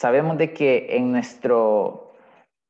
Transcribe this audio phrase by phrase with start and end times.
[0.00, 2.14] sabemos de que en nuestro,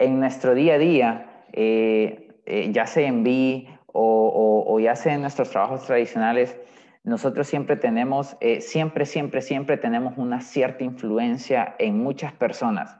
[0.00, 5.14] en nuestro día a día, eh, eh, ya sea en BI o, o, ya sea
[5.14, 6.58] en nuestros trabajos tradicionales,
[7.04, 12.98] nosotros siempre tenemos, eh, siempre, siempre, siempre tenemos una cierta influencia en muchas personas.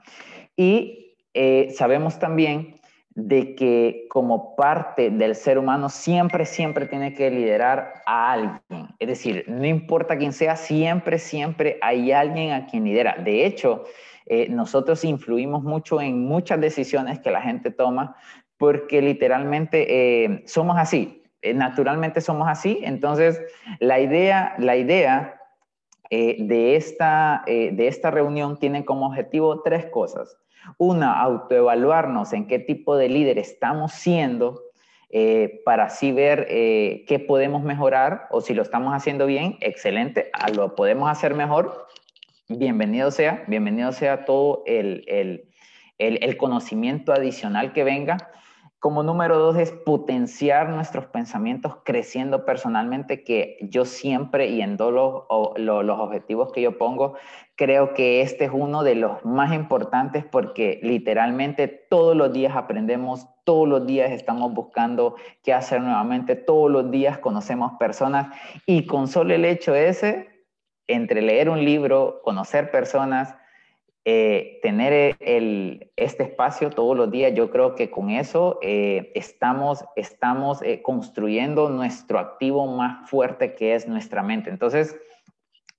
[0.57, 1.17] Y
[1.75, 2.81] sabemos también
[3.17, 8.61] de que como parte del ser humano siempre, siempre tiene que liderar a alguien.
[9.01, 13.17] Es decir, no importa quién sea, siempre, siempre hay alguien a quien lidera.
[13.19, 13.85] De hecho,
[14.33, 18.15] eh, nosotros influimos mucho en muchas decisiones que la gente toma
[18.59, 19.87] porque literalmente
[20.23, 22.79] eh, somos así, eh, naturalmente somos así.
[22.85, 23.43] Entonces,
[23.81, 25.37] la idea, la idea
[26.11, 30.37] de, esta, de esta reunión tiene como objetivo tres cosas.
[30.79, 34.61] Una, autoevaluarnos en qué tipo de líder estamos siendo
[35.13, 40.31] eh, para así ver eh, qué podemos mejorar o si lo estamos haciendo bien, excelente,
[40.55, 41.89] lo podemos hacer mejor,
[42.59, 45.49] bienvenido sea, bienvenido sea todo el, el,
[45.99, 48.31] el conocimiento adicional que venga.
[48.81, 55.27] Como número dos es potenciar nuestros pensamientos creciendo personalmente, que yo siempre y en todos
[55.59, 57.15] los, objetivos que yo pongo,
[57.57, 63.29] creo que este es uno de los más importantes porque literalmente todos los días aprendemos,
[63.45, 65.15] todos los días estamos buscando
[65.45, 70.30] qué hacer nuevamente, todos los días conocemos personas y con solo el hecho ese,
[70.93, 73.35] entre leer un libro, conocer personas,
[74.05, 79.85] eh, tener el, este espacio todos los días, yo creo que con eso eh, estamos,
[79.95, 84.49] estamos eh, construyendo nuestro activo más fuerte que es nuestra mente.
[84.51, 84.97] Entonces,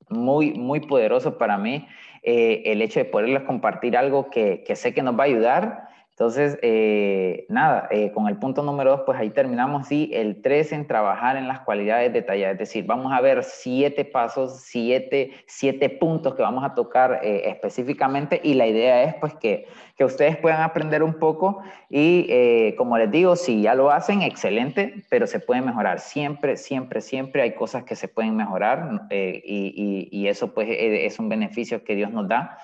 [0.10, 1.88] muy, muy poderoso para mí
[2.24, 5.88] el hecho de poderles compartir algo que, que sé que nos va a ayudar
[6.22, 9.88] entonces, eh, nada, eh, con el punto número dos, pues ahí terminamos.
[9.88, 12.54] Sí, el tres en trabajar en las cualidades detalladas.
[12.54, 17.50] Es decir, vamos a ver siete pasos, siete, siete puntos que vamos a tocar eh,
[17.50, 19.66] específicamente y la idea es pues que,
[19.98, 25.04] que, ustedes puedan aprender un poco y como les digo, si ya lo hacen, excelente,
[25.10, 26.00] pero se puede mejorar.
[26.00, 31.18] Siempre, siempre, siempre hay cosas que se pueden mejorar y, y, y eso pues es
[31.18, 32.60] un beneficio que Dios nos da.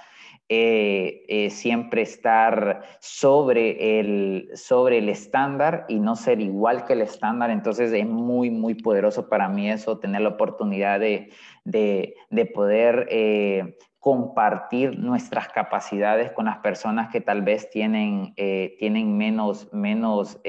[0.49, 7.01] Eh, eh, siempre estar sobre el, sobre el estándar y no ser igual que el
[7.01, 7.49] estándar.
[7.49, 11.33] Entonces es muy, muy poderoso para mí eso, tener la oportunidad de,
[11.65, 18.33] de, poder eh, compartir nuestras capacidades con las personas que tal vez tienen,
[18.79, 20.39] tienen menos, menos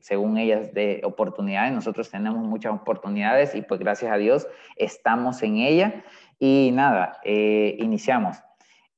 [0.00, 1.72] según ellas, de oportunidades.
[1.72, 4.46] Nosotros tenemos muchas oportunidades y pues gracias a Dios
[4.76, 6.04] estamos en ella.
[6.38, 8.36] Y nada, iniciamos.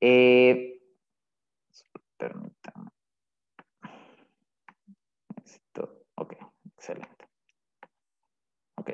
[0.01, 0.81] Eh,
[2.17, 2.91] permítame.
[6.19, 6.35] Ok,
[6.77, 7.27] excelente.
[8.77, 8.91] Ok.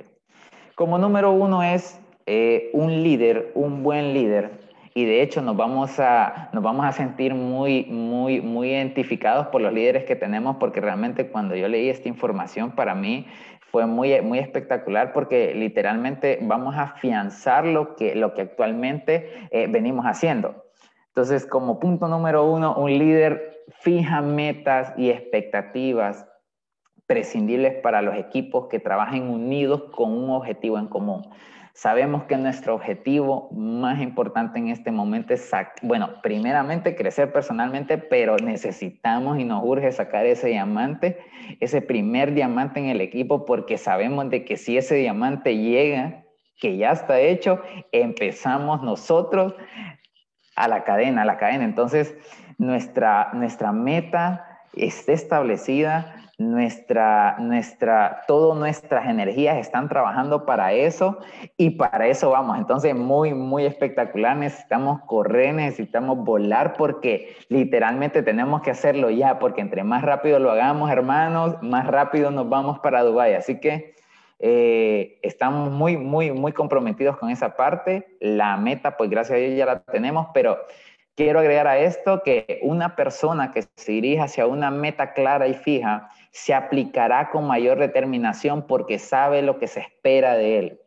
[0.74, 5.98] Como número uno es eh, un líder, un buen líder, y de hecho nos vamos
[5.98, 10.80] a, nos vamos a sentir muy, muy, muy identificados por los líderes que tenemos, porque
[10.80, 13.26] realmente cuando yo leí esta información para mí
[13.72, 19.66] fue muy, muy espectacular porque literalmente vamos a afianzar lo que, lo que actualmente eh,
[19.66, 20.63] venimos haciendo.
[21.14, 26.26] Entonces, como punto número uno, un líder fija metas y expectativas
[27.06, 31.22] prescindibles para los equipos que trabajen unidos con un objetivo en común.
[31.72, 35.48] Sabemos que nuestro objetivo más importante en este momento es,
[35.82, 41.20] bueno, primeramente crecer personalmente, pero necesitamos y nos urge sacar ese diamante,
[41.60, 46.24] ese primer diamante en el equipo, porque sabemos de que si ese diamante llega,
[46.60, 47.60] que ya está hecho,
[47.92, 49.54] empezamos nosotros
[50.56, 51.64] a la cadena, a la cadena.
[51.64, 52.14] Entonces,
[52.58, 61.18] nuestra, nuestra meta está establecida, nuestra, nuestra, todas nuestras energías están trabajando para eso
[61.56, 62.58] y para eso vamos.
[62.58, 64.36] Entonces, muy, muy espectacular.
[64.36, 70.50] Necesitamos correr, necesitamos volar porque literalmente tenemos que hacerlo ya, porque entre más rápido lo
[70.50, 73.34] hagamos, hermanos, más rápido nos vamos para Dubái.
[73.34, 73.94] Así que
[74.46, 78.06] eh, estamos muy, muy, muy comprometidos con esa parte.
[78.20, 80.58] La meta, pues gracias a Dios ya la tenemos, pero
[81.14, 85.54] quiero agregar a esto que una persona que se dirija hacia una meta clara y
[85.54, 90.80] fija se aplicará con mayor determinación porque sabe lo que se espera de él.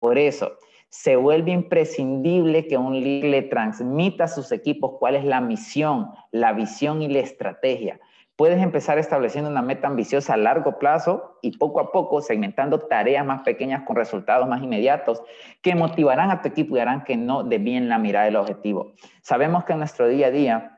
[0.00, 0.56] Por eso,
[0.88, 6.10] se vuelve imprescindible que un líder le transmita a sus equipos cuál es la misión,
[6.32, 8.00] la visión y la estrategia
[8.40, 13.22] Puedes empezar estableciendo una meta ambiciosa a largo plazo y poco a poco segmentando tareas
[13.26, 15.22] más pequeñas con resultados más inmediatos
[15.60, 18.94] que motivarán a tu equipo y harán que no desvíen la mirada del objetivo.
[19.20, 20.76] Sabemos que en nuestro día a día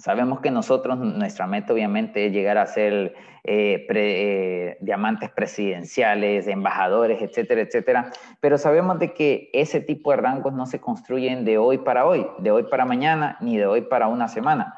[0.00, 7.22] Sabemos que nosotros, nuestra meta obviamente es llegar a ser eh, eh, diamantes presidenciales, embajadores,
[7.22, 8.10] etcétera, etcétera,
[8.40, 12.26] pero sabemos de que ese tipo de rangos no se construyen de hoy para hoy,
[12.38, 14.74] de hoy para mañana, ni de hoy para una semana.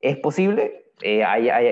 [0.00, 0.87] ¿Es posible?
[1.02, 1.24] Eh,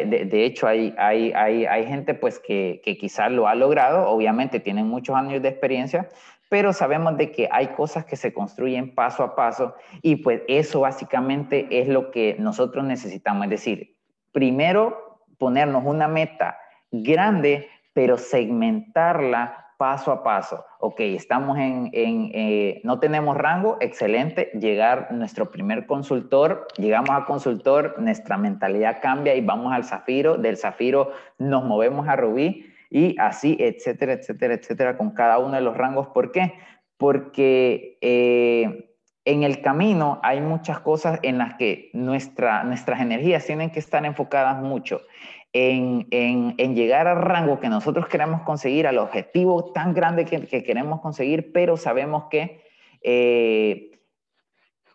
[0.06, 4.86] de, hecho, hay, hay, hay, gente pues que, que quizás lo ha logrado, obviamente tienen
[4.86, 6.08] muchos años de experiencia,
[6.48, 10.80] pero sabemos de que hay cosas que se construyen paso a paso y pues eso
[10.80, 13.96] básicamente es lo que nosotros necesitamos, es decir,
[14.32, 16.58] primero ponernos una meta
[16.90, 20.64] grande, pero segmentarla paso a paso.
[20.80, 27.96] Ok, estamos en, eh, no tenemos rango, excelente, llegar nuestro primer consultor, llegamos a consultor,
[27.98, 33.56] nuestra mentalidad cambia y vamos al zafiro, del zafiro nos movemos a rubí y así,
[33.60, 36.08] etcétera, etcétera, etcétera, con cada uno de los rangos.
[36.08, 36.54] ¿Por qué?
[36.96, 38.95] Porque eh,
[39.26, 44.06] en el camino hay muchas cosas en las que nuestra, nuestras energías tienen que estar
[44.06, 45.02] enfocadas mucho
[45.52, 50.62] en, en, llegar al rango que nosotros queremos conseguir, al objetivo tan grande que, que
[50.62, 52.62] queremos conseguir, pero sabemos que
[53.02, 53.90] eh,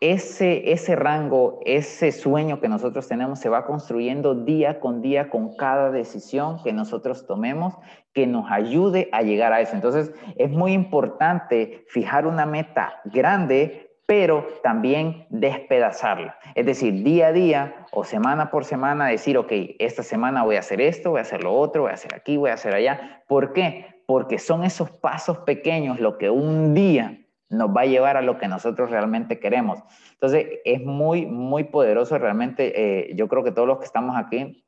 [0.00, 5.56] ese, ese rango, ese sueño que nosotros tenemos se va construyendo día con día con
[5.56, 7.74] cada decisión que nosotros tomemos
[8.12, 9.74] que nos ayude a llegar a eso.
[9.74, 16.36] Entonces, es muy importante fijar una meta grande, pero también despedazarla.
[16.54, 20.58] Es decir, día a día o semana por semana decir, ok, esta semana voy a
[20.58, 23.22] hacer esto, voy a hacer lo otro, voy a hacer aquí, voy a hacer allá.
[23.26, 24.02] ¿Por qué?
[24.04, 28.36] Porque son esos pasos pequeños lo que un día nos va a llevar a lo
[28.36, 29.78] que nosotros realmente queremos.
[30.12, 32.72] Entonces, es muy, muy poderoso realmente.
[33.08, 34.62] Eh, yo creo que todos los que estamos aquí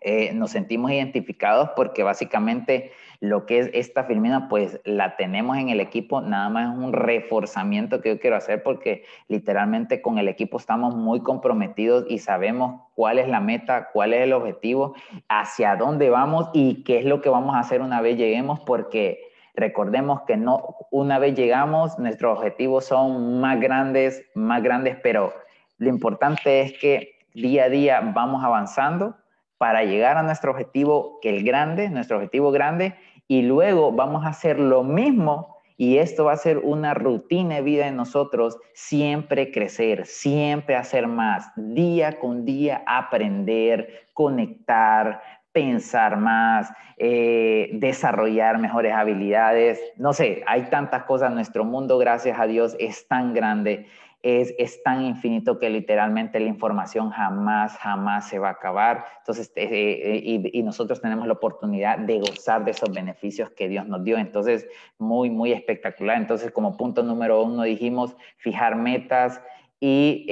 [0.00, 5.68] eh, nos sentimos identificados porque básicamente lo que es esta filmina, pues la tenemos en
[5.68, 10.26] el equipo, nada más es un reforzamiento que yo quiero hacer porque literalmente con el
[10.26, 14.94] equipo estamos muy comprometidos y sabemos cuál es la meta, cuál es el objetivo,
[15.28, 19.30] hacia dónde vamos y qué es lo que vamos a hacer una vez lleguemos porque
[19.54, 25.34] Recordemos que no, una vez llegamos, nuestros objetivos son más grandes, más grandes, pero
[25.78, 29.16] lo importante es que día a día vamos avanzando
[29.58, 32.94] para llegar a nuestro objetivo, que el grande, nuestro objetivo grande,
[33.30, 37.62] y luego vamos a hacer lo mismo y esto va a ser una rutina de
[37.62, 45.22] vida en nosotros, siempre crecer, siempre hacer más, día con día aprender, conectar,
[45.52, 49.80] pensar más, eh, desarrollar mejores habilidades.
[49.96, 51.32] No sé, hay tantas cosas.
[51.32, 53.86] Nuestro mundo, gracias a Dios, es tan grande,
[54.22, 59.04] es, es tan infinito que literalmente la información jamás, jamás se va a acabar.
[59.18, 63.68] Entonces, eh, eh, y, y, nosotros tenemos la oportunidad de gozar de esos beneficios que
[63.68, 64.18] Dios nos dio.
[64.18, 64.68] Entonces,
[64.98, 66.16] muy, muy espectacular.
[66.16, 69.42] Entonces, como punto número uno, dijimos fijar metas
[69.82, 70.26] y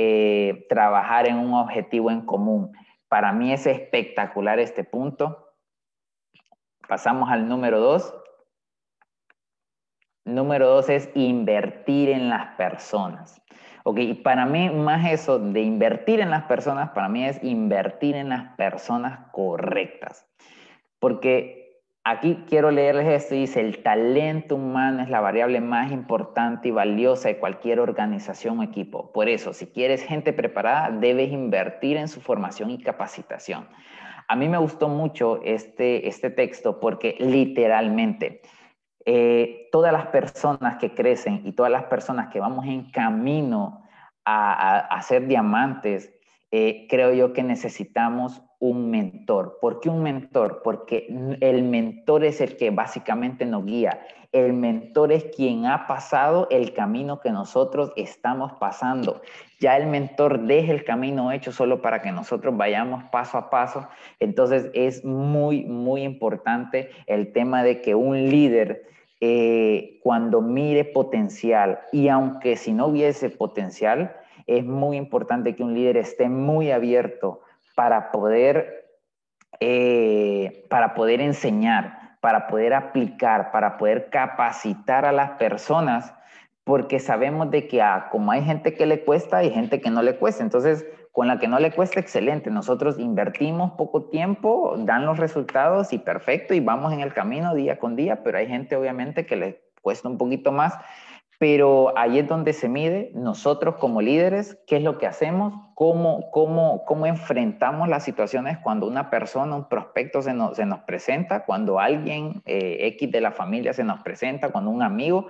[0.68, 2.72] trabajar en un objetivo en común.
[3.08, 5.54] Para mí es espectacular este punto.
[6.86, 8.14] Pasamos al número dos.
[10.26, 13.40] Número dos es invertir en las personas.
[13.90, 18.28] Ok, para mí más eso de invertir en las personas, para mí es invertir en
[18.28, 20.26] las personas correctas.
[20.98, 21.58] Porque
[22.04, 27.28] Aquí quiero leerles esto, dice, el talento humano es la variable más importante y valiosa
[27.28, 29.12] de cualquier organización o equipo.
[29.12, 33.68] Por eso, si quieres gente preparada, debes invertir en su formación y capacitación.
[34.26, 38.40] A mí me gustó mucho este, este texto porque literalmente
[39.10, 43.82] eh, todas las personas que crecen y todas las personas que vamos en camino
[44.22, 46.12] a, a, ser diamantes,
[46.50, 49.60] eh, creo yo que necesitamos un mentor.
[49.62, 50.60] ¿Por qué un mentor?
[50.62, 51.06] Porque
[51.40, 53.98] el mentor es el que básicamente nos guía.
[54.30, 59.22] El mentor es quien ha pasado el camino que nosotros estamos pasando.
[59.58, 63.88] Ya el mentor deja el camino hecho solo para que nosotros vayamos paso a paso.
[64.20, 71.80] Entonces es muy, muy importante el tema de que un líder eh, cuando mire potencial
[71.92, 74.14] y aunque si no hubiese potencial,
[74.46, 77.40] es muy importante que un líder esté muy abierto
[77.74, 78.86] para poder,
[79.60, 86.14] eh, para poder enseñar, para poder aplicar, para poder capacitar a las personas,
[86.64, 90.02] porque sabemos de que ah, como hay gente que le cuesta, hay gente que no
[90.02, 90.42] le cuesta.
[90.42, 90.86] Entonces,
[91.18, 92.48] con la que no le cuesta, excelente.
[92.48, 97.80] Nosotros invertimos poco tiempo, dan los resultados y perfecto, y vamos en el camino día
[97.80, 100.78] con día, pero hay gente obviamente que le cuesta un poquito más
[101.38, 106.30] pero ahí es donde se mide nosotros como líderes, qué es lo que hacemos, cómo,
[106.32, 111.44] cómo, cómo enfrentamos las situaciones cuando una persona, un prospecto se nos, se nos presenta,
[111.44, 115.28] cuando alguien eh, X de la familia se nos presenta, cuando un amigo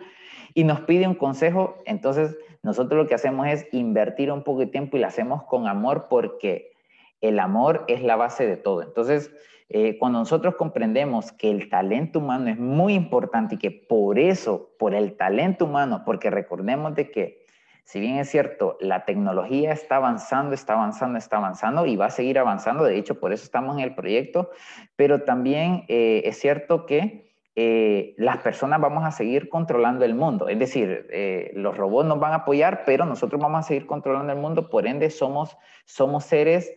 [0.55, 2.37] y nos pide un consejo, entonces
[2.69, 6.07] nosotros lo que hacemos es invertir un poco de tiempo y lo hacemos con amor
[6.09, 6.73] porque
[7.21, 8.83] El amor es la base de todo.
[8.83, 9.33] Entonces,
[9.71, 14.71] eh, cuando nosotros comprendemos que el talento humano es muy importante y que por eso,
[14.79, 17.45] por el talento humano, porque recordemos de que
[17.83, 22.11] si bien es cierto, la tecnología está avanzando, está avanzando, está avanzando y va a
[22.11, 24.51] seguir avanzando, de hecho, por eso estamos en el proyecto,
[24.95, 27.28] pero también eh, es cierto que
[27.61, 31.09] eh, las personas vamos a seguir controlando el mundo, es decir,
[31.55, 34.87] los robots nos van a apoyar, pero nosotros vamos a seguir controlando el mundo, por
[34.87, 36.73] ende somos, somos seres,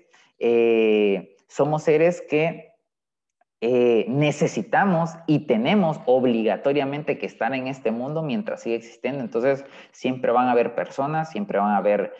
[1.47, 2.71] somos seres que
[3.63, 9.23] eh, necesitamos y tenemos obligatoriamente que estar en este mundo mientras siga existiendo.
[9.23, 12.11] Entonces, siempre van a haber personas, siempre van a haber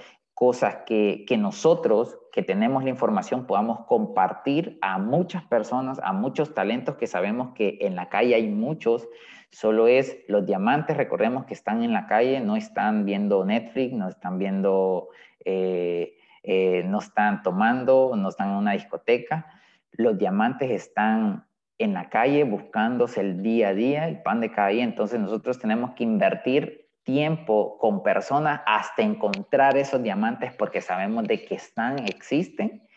[0.41, 6.55] cosas que, que, nosotros, que tenemos la información, podamos compartir a muchas personas, a muchos
[6.55, 9.07] talentos que sabemos que en la calle hay muchos.
[9.51, 14.09] Solo es los diamantes, recordemos que están en la calle, no están viendo Netflix, no
[14.09, 15.09] están viendo,
[15.45, 19.45] eh, eh, no están tomando, no están en una discoteca
[19.91, 21.45] los diamantes están
[21.77, 25.59] en la calle buscándose el día a día, el pan de cada día, entonces nosotros
[25.59, 31.99] tenemos que invertir tiempo con personas hasta encontrar esos diamantes porque sabemos de que están,
[31.99, 32.87] existen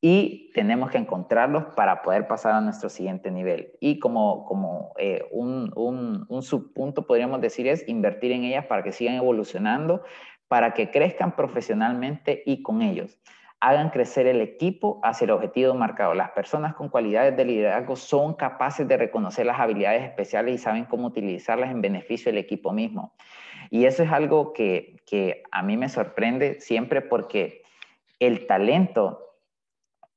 [0.00, 3.72] y tenemos que encontrarlos para poder pasar a nuestro siguiente nivel.
[3.80, 8.82] Y como, como eh, un, un, un subpunto podríamos decir es invertir en ellas para
[8.82, 10.02] que sigan evolucionando,
[10.48, 13.18] para que crezcan profesionalmente y con ellos
[13.62, 16.14] hagan crecer el equipo hacia el objetivo marcado.
[16.14, 20.84] Las personas con cualidades de liderazgo son capaces de reconocer las habilidades especiales y saben
[20.84, 23.14] cómo utilizarlas en beneficio del equipo mismo.
[23.72, 25.00] Y eso es algo que,
[25.50, 27.62] a mí me sorprende siempre porque
[28.18, 29.18] el talento,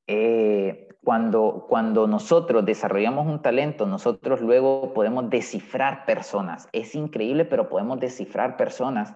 [0.07, 6.67] eh, cuando, cuando nosotros desarrollamos un talento, nosotros luego podemos descifrar personas.
[6.74, 9.13] Es increíble, pero podemos descifrar personas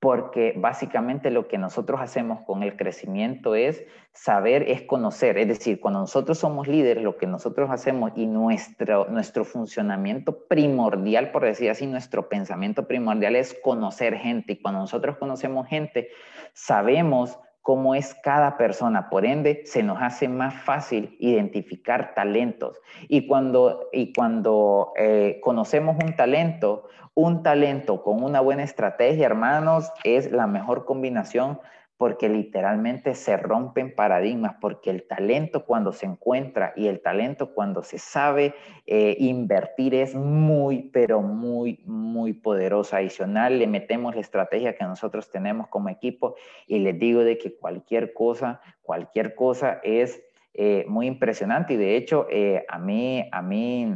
[0.00, 5.38] porque básicamente lo que nosotros hacemos con el crecimiento es saber, es conocer.
[5.38, 11.32] Es decir, cuando nosotros somos líderes, lo que nosotros hacemos y nuestro, nuestro funcionamiento primordial,
[11.32, 14.52] por decir así, nuestro pensamiento primordial es conocer gente.
[14.52, 16.10] Y cuando nosotros conocemos gente,
[16.52, 19.10] sabemos cómo es cada persona.
[19.10, 22.80] Por ende, se nos hace más fácil identificar talentos.
[23.08, 29.92] Y cuando, y cuando eh, conocemos un talento, un talento con una buena estrategia, hermanos,
[30.02, 31.60] es la mejor combinación
[31.98, 37.82] porque literalmente se rompen paradigmas, porque el talento cuando se encuentra y el talento cuando
[37.82, 38.54] se sabe
[38.86, 42.94] eh, invertir es muy, pero muy, muy poderoso.
[42.94, 46.36] Adicional, le metemos la estrategia que nosotros tenemos como equipo
[46.68, 50.22] y les digo de que cualquier cosa, cualquier cosa es
[50.54, 53.94] eh, muy impresionante y de hecho eh, a mí, a mí,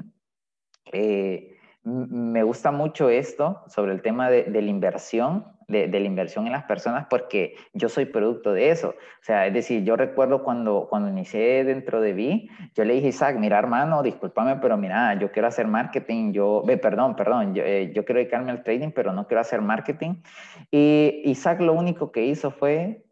[1.85, 6.65] me gusta mucho esto sobre el tema de, la inversión, de, la inversión en las
[6.65, 8.91] personas, porque yo soy producto de eso.
[8.91, 13.09] O sea, es decir, yo recuerdo cuando, cuando inicié dentro de Vi, yo le dije,
[13.09, 17.93] Isaac, mira, hermano, discúlpame, pero mira, yo quiero hacer marketing, yo, perdón, perdón, yo, eh,
[17.95, 20.23] yo quiero dedicarme al trading, pero no quiero hacer marketing.
[20.71, 23.05] Y Isaac lo único que hizo fue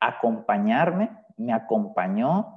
[0.00, 2.55] acompañarme, me acompañó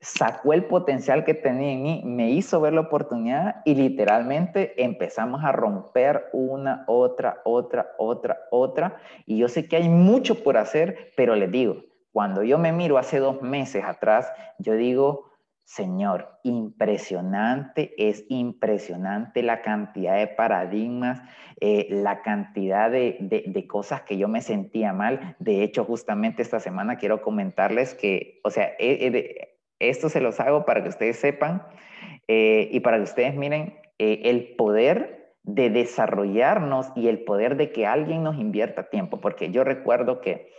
[0.00, 5.42] sacó el potencial que tenía en mí, me hizo ver la oportunidad y literalmente empezamos
[5.44, 8.96] a romper una, otra, otra, otra, otra.
[9.26, 12.98] Y yo sé que hay mucho por hacer, pero les digo, cuando yo me miro
[12.98, 15.28] hace dos meses atrás, yo digo,
[15.64, 21.20] Señor, impresionante, es impresionante la cantidad de paradigmas,
[21.60, 25.36] eh, la cantidad de, de, cosas que yo me sentía mal.
[25.38, 28.72] De hecho, justamente esta semana quiero comentarles que, o sea,
[29.80, 31.62] esto se los hago para que ustedes sepan
[32.26, 37.72] eh, y para que ustedes miren eh, el poder de desarrollarnos y el poder de
[37.72, 40.52] que alguien nos invierta tiempo, porque yo recuerdo que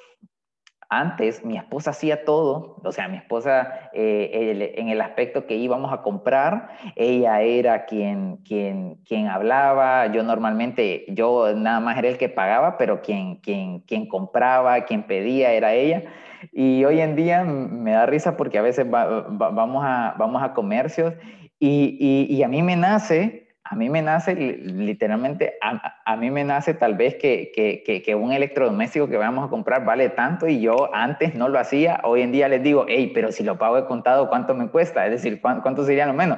[0.92, 5.94] antes mi esposa hacía todo, o sea, mi esposa eh, en el aspecto que íbamos
[5.94, 12.18] a comprar, ella era quien, quien, quien hablaba, yo normalmente, yo nada más era el
[12.18, 16.02] que pagaba, pero quien, quien, quien compraba, quien pedía era ella.
[16.52, 21.14] Y hoy en día me da risa porque a veces vamos, a, vamos a comercios
[21.60, 26.46] y, y, a mí me nace, a mí me nace literalmente, a, a mí me
[26.46, 30.62] nace tal vez que, que, que, un electrodoméstico que vamos a comprar vale tanto y
[30.62, 33.76] yo antes no lo hacía, hoy en día les digo, hey, pero si lo pago
[33.76, 35.06] de contado, ¿cuánto me cuesta?
[35.06, 36.38] Es decir, ¿cuánto, cuánto sería lo menos?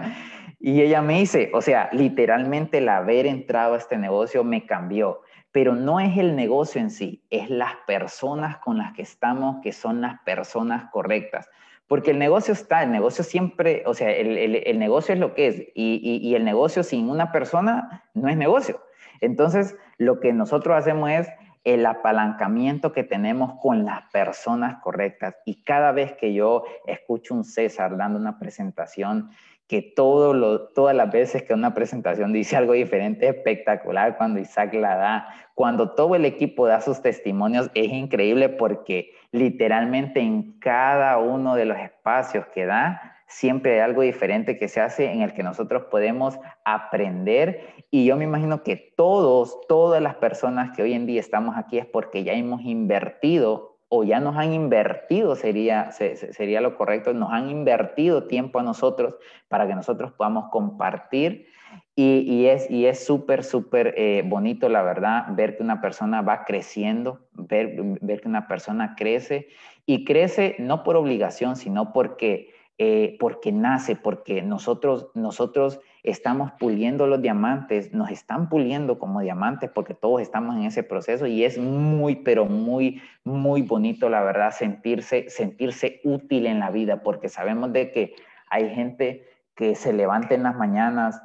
[0.60, 5.22] Y ella me dice, o sea, literalmente el haber entrado a este negocio me cambió
[5.52, 9.74] pero no es el negocio en sí, es las personas con las que estamos que
[9.74, 11.50] son las personas correctas.
[11.88, 15.60] Porque el negocio está, el negocio siempre, o sea, el, negocio es lo que es,
[15.76, 18.82] y, y, el negocio sin una persona no es negocio.
[19.20, 21.28] Entonces, lo que nosotros hacemos es
[21.64, 25.36] el apalancamiento que tenemos con las personas correctas.
[25.46, 29.30] Y cada vez que yo escucho un César dando una presentación,
[29.72, 35.28] que todas las veces que una presentación dice algo diferente, espectacular cuando Isaac la da,
[35.56, 41.64] cuando todo el equipo da sus testimonios, es increíble porque literalmente en cada uno de
[41.64, 45.84] los espacios que da, siempre hay algo diferente que se hace en el que nosotros
[45.90, 47.86] podemos aprender.
[47.92, 51.78] Y yo me imagino que todos, todas las personas que hoy en día estamos aquí
[51.78, 57.34] es porque ya hemos invertido o ya nos han invertido, sería, sería lo correcto, nos
[57.34, 59.16] han invertido tiempo a nosotros
[59.50, 61.48] para que nosotros podamos compartir.
[61.94, 66.46] Y, es y es súper, súper eh, bonito, la verdad, ver que una persona va
[66.46, 69.50] creciendo, ver, ver que una persona crece
[69.86, 77.06] y crece no por obligación, sino porque eh, porque nace, porque nosotros, nosotros estamos puliendo
[77.08, 81.58] los diamantes, nos están puliendo como diamantes porque todos estamos en ese proceso y es
[81.58, 87.72] muy, pero muy, muy bonito, la verdad, sentirse, sentirse útil en la vida porque sabemos
[87.74, 88.16] de que
[88.50, 91.22] hay gente que se levanta en las mañanas,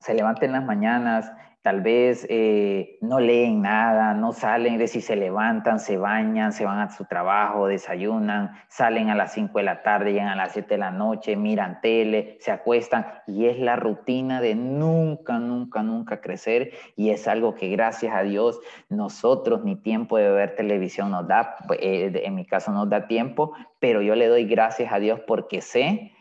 [0.00, 1.32] se levanta en las mañanas
[1.64, 6.66] tal vez eh, no leen nada, no salen de si se levantan, se bañan, se
[6.66, 10.52] van a su trabajo, desayunan, salen a las 5 de la tarde, llegan a las
[10.52, 15.82] 7 de la noche, miran tele, se acuestan y es la rutina de nunca, nunca,
[15.82, 21.12] nunca crecer y es algo que gracias a Dios nosotros ni tiempo de ver televisión
[21.12, 24.98] nos da, eh, en mi caso nos da tiempo, pero yo le doy gracias a
[24.98, 26.12] Dios porque sé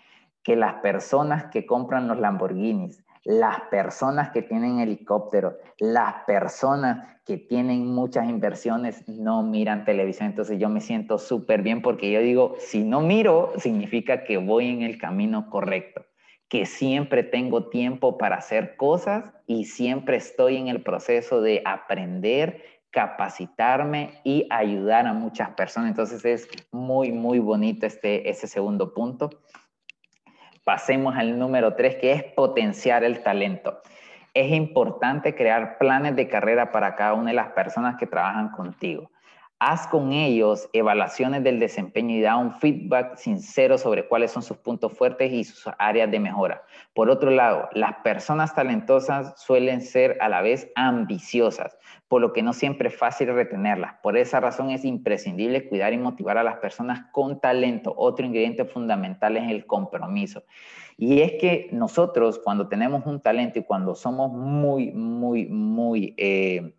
[0.41, 7.37] que las personas que compran los Lamborghinis, las personas que tienen helicópteros, las personas que
[7.37, 10.29] tienen muchas inversiones no miran televisión.
[10.29, 14.67] Entonces yo me siento súper bien porque yo digo, si no miro, significa que voy
[14.69, 16.05] en el camino correcto,
[16.49, 22.61] que siempre tengo tiempo para hacer cosas y siempre estoy en el proceso de aprender,
[22.91, 25.91] capacitarme y ayudar a muchas personas.
[25.91, 29.29] Entonces es muy, muy bonito este, ese segundo punto.
[30.63, 33.81] Pasemos al número tres, que es potenciar el talento.
[34.33, 39.11] Es importante crear planes de carrera para cada una de las personas que trabajan contigo.
[39.65, 44.57] Haz con ellos evaluaciones del desempeño y da un feedback sincero sobre cuáles son sus
[44.57, 46.63] puntos fuertes y sus áreas de mejora.
[46.93, 51.77] Por otro lado, las personas talentosas suelen ser a la vez ambiciosas,
[52.09, 53.93] por lo que no siempre es fácil retenerlas.
[54.03, 57.93] Por esa razón es imprescindible cuidar y motivar a las personas con talento.
[57.95, 60.43] Otro ingrediente fundamental es el compromiso.
[60.97, 66.15] Y es que nosotros cuando tenemos un talento y cuando somos muy, muy, muy...
[66.17, 66.73] Eh,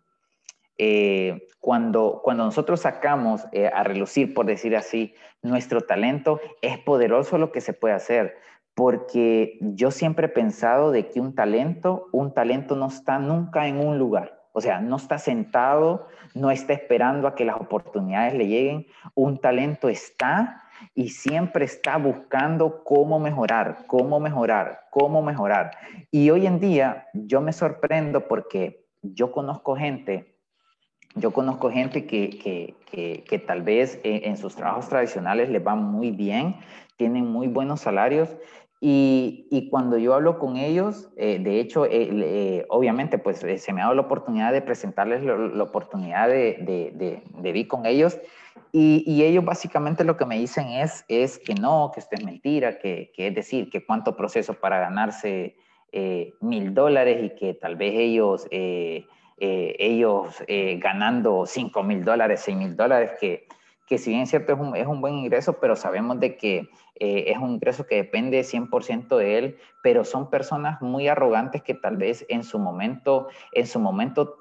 [0.77, 7.37] eh, cuando, cuando nosotros sacamos eh, a relucir, por decir así, nuestro talento, es poderoso
[7.37, 8.35] lo que se puede hacer,
[8.73, 13.79] porque yo siempre he pensado de que un talento, un talento no está nunca en
[13.79, 18.47] un lugar, o sea, no está sentado, no está esperando a que las oportunidades le
[18.47, 20.61] lleguen, un talento está
[20.93, 25.71] y siempre está buscando cómo mejorar, cómo mejorar, cómo mejorar.
[26.11, 30.34] Y hoy en día yo me sorprendo porque yo conozco gente
[31.15, 36.11] yo conozco gente que, que, tal vez eh, en, sus trabajos tradicionales les va muy
[36.11, 36.57] bien,
[36.97, 38.35] tienen muy buenos salarios
[38.81, 43.81] y, y cuando yo hablo con ellos, eh, de hecho, eh, obviamente, pues se me
[43.81, 48.19] ha dado la oportunidad de presentarles la, oportunidad de, de, de, vivir con ellos
[48.73, 52.25] y, y, ellos básicamente lo que me dicen es, es que no, que esto es
[52.25, 55.55] mentira, que, que es decir, que cuánto proceso para ganarse
[56.41, 58.45] mil dólares y que tal vez ellos
[59.37, 63.47] ellos eh, ganando 5 mil dólares, 6 mil dólares, que,
[63.85, 66.69] que si bien es cierto es un, es un buen ingreso, pero sabemos de que
[66.95, 71.73] eh, es un ingreso que depende 100% de él, pero son personas muy arrogantes que
[71.73, 74.37] tal vez en su momento, en su momento,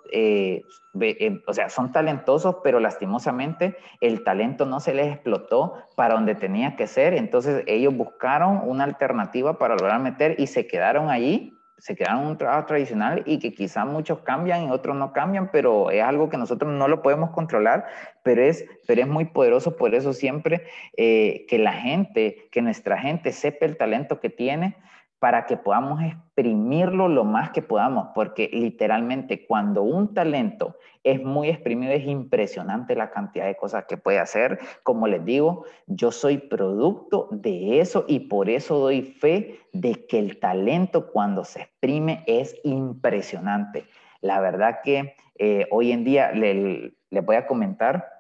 [1.47, 6.77] o sea, son talentosos, pero lastimosamente el talento no se les explotó para donde tenía
[6.77, 11.97] que ser, entonces ellos buscaron una alternativa para lograr meter y se quedaron allí se
[11.97, 15.91] quedan en un trabajo tradicional y que quizá muchos cambian y otros no cambian, pero
[15.91, 17.87] es algo que nosotros no lo podemos controlar,
[18.23, 22.99] pero es, pero es muy poderoso, por eso siempre eh, que la gente, que nuestra
[22.99, 24.77] gente sepa el talento que tiene
[25.25, 31.49] para que podamos exprimirlo lo más que podamos, porque literalmente cuando un talento es muy
[31.49, 34.59] exprimido es impresionante la cantidad de cosas que puede hacer.
[34.83, 40.19] Como les digo, yo soy producto de eso y por eso doy fe de que
[40.19, 43.87] el talento cuando se exprime es impresionante.
[44.21, 48.11] La verdad que eh, hoy en día le, voy a comentar,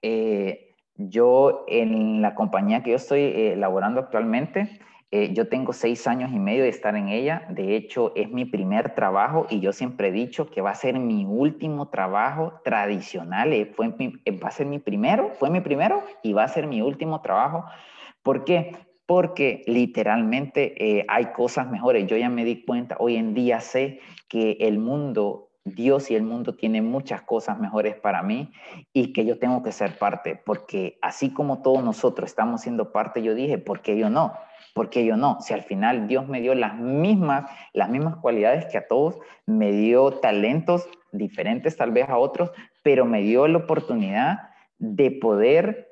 [0.00, 4.78] eh, yo en la compañía que yo estoy elaborando eh, actualmente,
[5.12, 7.44] Eh, yo tengo seis años y medio de estar en ella.
[7.48, 11.00] De hecho, es mi primer trabajo y yo siempre he dicho que va a ser
[11.00, 13.52] mi último trabajo tradicional.
[13.52, 16.68] Eh, fue eh, va a ser mi primero, fue mi primero y va a ser
[16.68, 17.64] mi último trabajo.
[18.22, 18.76] ¿Por qué?
[19.06, 22.06] Porque literalmente hay cosas mejores.
[22.06, 26.22] Yo ya me di cuenta, hoy en día sé que el mundo Dios y el
[26.22, 28.52] mundo tienen muchas cosas mejores para mí
[28.92, 33.22] y que yo tengo que ser parte, porque así como todos nosotros estamos siendo parte,
[33.22, 34.32] yo dije, ¿por qué yo no?
[34.74, 35.40] ¿Por qué yo no?
[35.40, 39.72] Si al final Dios me dio las mismas, las mismas cualidades que a todos, me
[39.72, 42.50] dio talentos diferentes tal vez a otros,
[42.82, 45.90] pero me dio la oportunidad de poder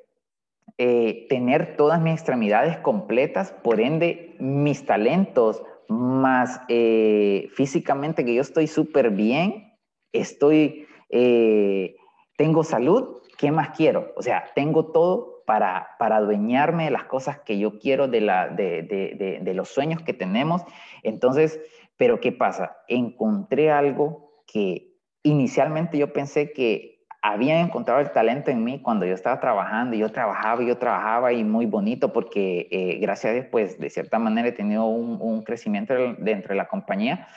[0.77, 8.41] eh, tener todas mis extremidades completas, por ende mis talentos más eh, físicamente que yo
[8.41, 9.73] estoy súper bien,
[10.13, 11.95] estoy, eh,
[12.37, 14.11] tengo salud, ¿qué más quiero?
[14.17, 18.49] O sea, tengo todo para, para adueñarme de las cosas que yo quiero, de, la,
[18.49, 20.61] de, de, de los sueños que tenemos.
[21.03, 21.59] Entonces,
[21.95, 22.77] pero ¿qué pasa?
[22.89, 29.13] Encontré algo que inicialmente yo pensé que habían encontrado el talento en mí cuando yo
[29.13, 33.33] estaba trabajando, y yo trabajaba y yo trabajaba y muy bonito porque eh, gracias a
[33.33, 37.27] Dios, pues de cierta manera he tenido un, un, crecimiento dentro de la compañía,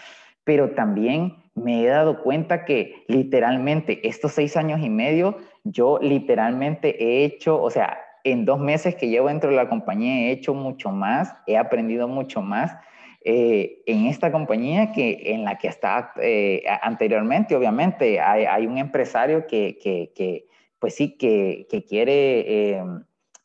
[0.44, 7.02] pero también me he dado cuenta que literalmente estos seis años y medio, yo literalmente
[7.02, 10.54] he hecho, o sea, en dos meses que llevo dentro de la compañía he hecho
[10.54, 12.76] mucho más, he aprendido mucho más
[13.24, 19.46] eh, en esta compañía que en la que está eh, anteriormente, obviamente, hay, un empresario
[19.46, 20.46] que, que,
[20.78, 22.80] pues sí, que, que quiere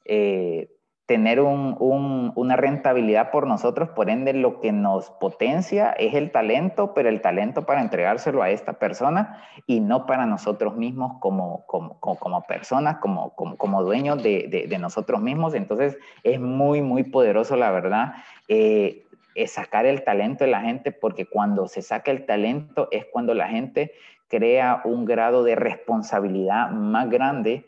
[0.05, 0.69] eh,
[1.07, 6.93] tener un, una rentabilidad por nosotros, por ende lo que nos potencia es el talento,
[6.93, 11.97] pero el talento para entregárselo a esta persona y no para nosotros mismos como, como,
[11.99, 15.53] como, personas, como, como, como dueños de, de, de, nosotros mismos.
[15.53, 18.15] Entonces es muy, muy poderoso, la verdad
[18.49, 23.33] es sacar el talento de la gente, porque cuando se saca el talento es cuando
[23.33, 23.93] la gente
[24.27, 27.65] crea un grado de responsabilidad más grande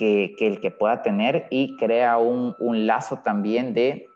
[0.00, 2.54] que, el que pueda tener y crea un,
[2.86, 4.06] lazo también de,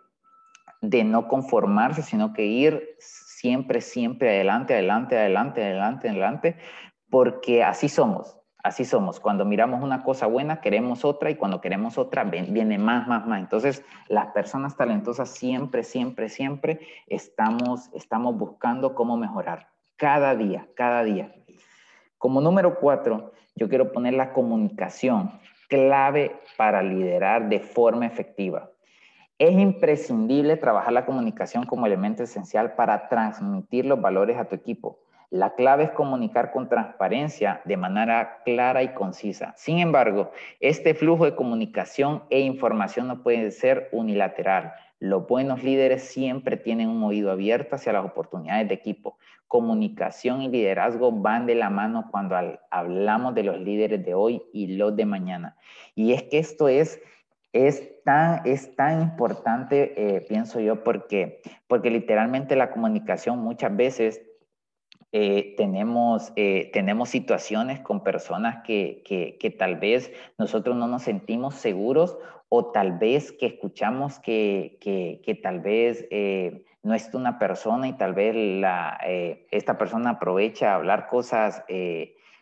[0.81, 6.57] de no conformarse, sino que ir siempre, siempre adelante, adelante, adelante, adelante, adelante,
[7.11, 8.39] porque así somos.
[8.63, 9.21] Así somos.
[9.21, 13.41] Cuando miramos una cosa buena, queremos otra y cuando queremos otra, viene más, más, más.
[13.41, 19.69] Entonces, las personas talentosas siempre, siempre, siempre estamos, estamos buscando cómo mejorar.
[19.97, 21.35] Cada día, cada día.
[22.17, 25.31] Como número cuatro, yo quiero poner la comunicación
[25.75, 28.71] clave para liderar de forma efectiva.
[29.41, 35.01] Es imprescindible trabajar la comunicación como elemento esencial para transmitir los valores a tu equipo.
[35.31, 39.53] La clave es comunicar con transparencia de manera clara y concisa.
[39.57, 44.75] Sin embargo, este flujo de comunicación e información no puede ser unilateral.
[45.01, 49.19] Los buenos líderes siempre tienen un oído abierto hacia las oportunidades de equipo.
[49.55, 52.37] Comunicación y liderazgo van de la mano cuando
[52.73, 55.57] hablamos de los líderes de hoy y los de mañana.
[55.95, 57.01] Y es que esto es
[57.53, 64.23] es tan, es tan importante, eh, pienso yo, porque, porque literalmente la comunicación muchas veces
[65.13, 71.55] eh, tenemos, eh, tenemos situaciones con personas que, que, tal vez nosotros no nos sentimos
[71.55, 77.89] seguros o tal vez que escuchamos que, que tal vez eh, no es una persona
[77.89, 78.99] y tal vez la,
[79.51, 81.65] esta persona aprovecha a hablar cosas,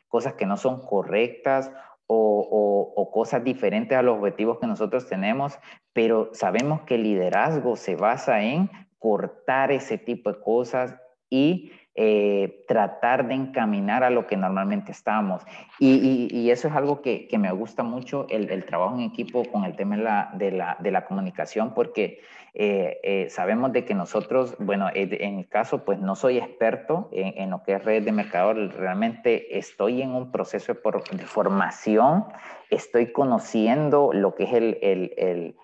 [0.09, 1.73] cosas que no son correctas
[2.07, 5.59] o, o, cosas diferentes a los objetivos que nosotros tenemos,
[5.93, 10.97] pero sabemos que el liderazgo se basa en cortar ese tipo de cosas
[11.31, 15.43] y eh, tratar de encaminar a lo que normalmente estamos.
[15.79, 20.31] Y, eso es algo que, me gusta mucho, el, trabajo en equipo con el tema
[20.33, 22.23] de la, comunicación, porque
[22.55, 27.51] eh, eh, sabemos de que nosotros, bueno, en mi caso, pues no soy experto en,
[27.51, 32.25] lo que es red de mercador, realmente estoy en un proceso de, de formación,
[32.71, 35.57] estoy conociendo lo que es el, el,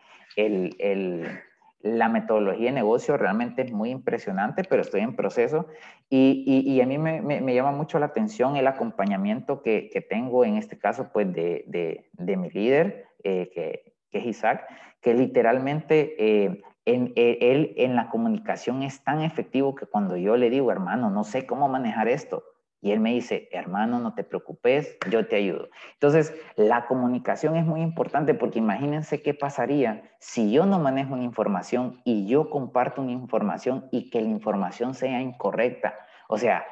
[0.78, 1.40] el
[1.80, 5.66] la metodología de negocio realmente es muy impresionante, pero estoy en proceso.
[6.10, 10.44] Y, y, a mí me, me, llama mucho la atención el acompañamiento que, que tengo
[10.44, 11.64] en este caso pues de,
[12.12, 14.66] de, mi líder, eh, que, que, es Isaac,
[15.00, 20.36] que literalmente eh, en, eh, él en la comunicación es tan efectivo que cuando yo
[20.36, 22.42] le digo, hermano, no sé cómo manejar esto,
[22.80, 25.68] y él me dice, hermano, no te preocupes, yo te ayudo.
[25.94, 31.24] Entonces, la comunicación es muy importante porque imagínense qué pasaría si yo no manejo una
[31.24, 35.94] información y yo comparto una información y que la información sea incorrecta.
[36.28, 36.64] O sea,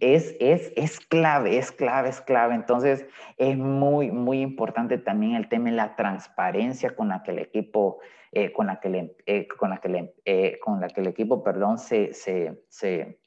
[0.00, 2.54] es, es, es clave, es clave, es clave.
[2.54, 7.40] Entonces, es muy, muy importante también el tema de la transparencia con la que el
[7.40, 7.98] equipo,
[8.32, 11.08] eh, con, la que le, eh, con, la que le, eh, con la que el
[11.08, 13.20] equipo, perdón, se, se, se,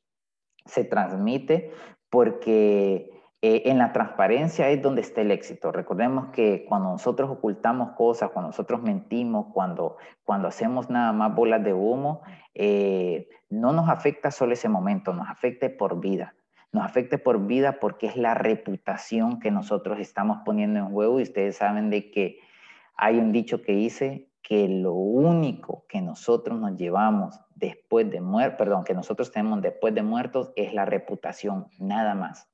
[0.65, 1.71] se transmite,
[2.13, 3.09] porque
[3.41, 5.71] en la transparencia es donde está el éxito.
[5.71, 11.63] Recordemos que cuando nosotros ocultamos cosas, cuando nosotros mentimos, cuando, cuando hacemos nada más bolas
[11.63, 12.21] de humo,
[13.49, 16.35] no nos afecta solo ese momento, nos afecta por vida.
[16.71, 21.23] Nos afecta por vida porque es la reputación que nosotros estamos poniendo en juego y
[21.23, 22.37] ustedes saben de que
[22.95, 28.57] hay un dicho que dice que lo único que nosotros nos llevamos después de muertos,
[28.57, 32.49] perdón, que nosotros tenemos después de muertos es la reputación, nada más.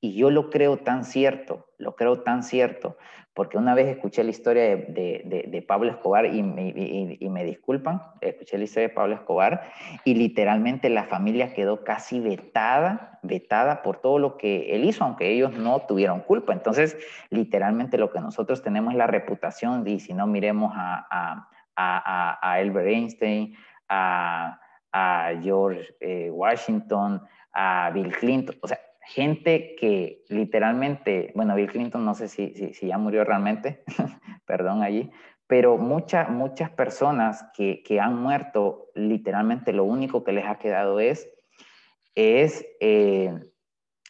[0.00, 2.96] Y yo lo creo tan cierto, lo creo tan cierto,
[3.34, 8.88] porque una vez escuché la historia de, Pablo Escobar y, me disculpan, escuché la historia
[8.88, 9.72] de Pablo Escobar
[10.04, 15.32] y literalmente la familia quedó casi vetada, vetada por todo lo que él hizo, aunque
[15.32, 16.52] ellos no tuvieron culpa.
[16.52, 16.96] Entonces,
[17.30, 22.52] literalmente lo que nosotros tenemos es la reputación, y si no miremos a, a, a,
[22.52, 23.56] Albert Einstein,
[23.88, 24.60] a,
[25.42, 27.20] George eh, Washington,
[27.52, 32.86] a Bill Clinton, o sea, gente que literalmente, bueno, Bill Clinton no sé si, si,
[32.86, 33.84] ya murió realmente,
[34.46, 35.10] perdón allí,
[35.46, 41.00] pero muchas, muchas personas que, que, han muerto, literalmente lo único que les ha quedado
[41.00, 41.28] es,
[42.14, 43.32] es eh,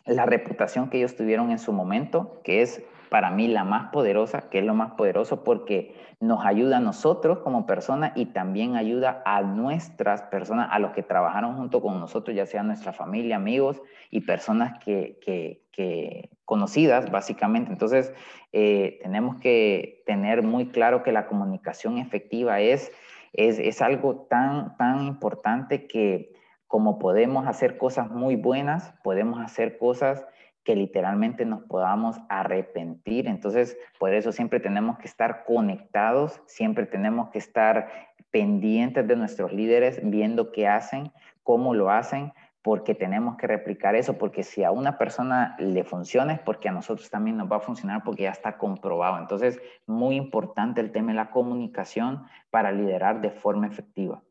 [0.07, 4.49] la reputación que ellos tuvieron en su momento, que es para mí la más poderosa,
[4.49, 9.23] que es lo más poderoso porque nos ayuda a nosotros como personas y también ayuda
[9.25, 13.81] a nuestras personas, a los que trabajaron junto con nosotros, ya sea nuestra familia, amigos
[14.11, 17.73] y personas que, que, conocidas básicamente.
[17.73, 18.13] Entonces,
[18.53, 22.93] eh, tenemos que tener muy claro que la comunicación efectiva es,
[23.33, 26.33] es, es algo tan, tan importante que
[26.67, 30.27] como podemos hacer cosas muy buenas, podemos hacer cosas
[30.65, 33.29] que literalmente nos podamos arrepentir.
[33.29, 37.89] Entonces, por eso siempre tenemos que estar conectados, siempre tenemos que estar
[38.31, 44.17] pendientes de nuestros líderes, viendo qué hacen, cómo lo hacen, porque tenemos que replicar eso,
[44.17, 47.61] porque si a una persona le funciona es porque a nosotros también nos va a
[47.61, 49.19] funcionar porque ya está comprobado.
[49.19, 54.23] Entonces, muy importante el tema de la comunicación para liderar de forma efectiva.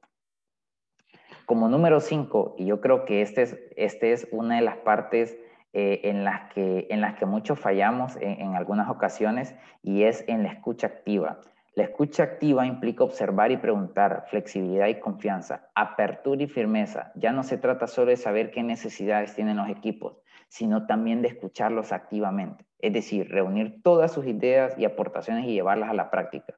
[1.45, 5.37] Como número cinco, y yo creo que este es, este es una de las partes
[5.75, 10.43] eh, en, las que, en las que muchos fallamos en, algunas ocasiones y es en
[10.43, 11.39] la escucha activa.
[11.73, 17.11] La escucha activa implica observar y preguntar, flexibilidad y confianza, apertura y firmeza.
[17.15, 21.29] Ya no se trata solo de saber qué necesidades tienen los equipos, sino también de
[21.29, 22.65] escucharlos activamente.
[22.77, 26.53] Es decir, reunir todas sus ideas y aportaciones y llevarlas a la práctica.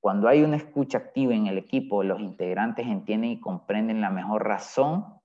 [0.00, 4.46] Cuando hay una escucha activa en el equipo, los integrantes entienden y comprenden la mejor
[4.46, 5.17] razón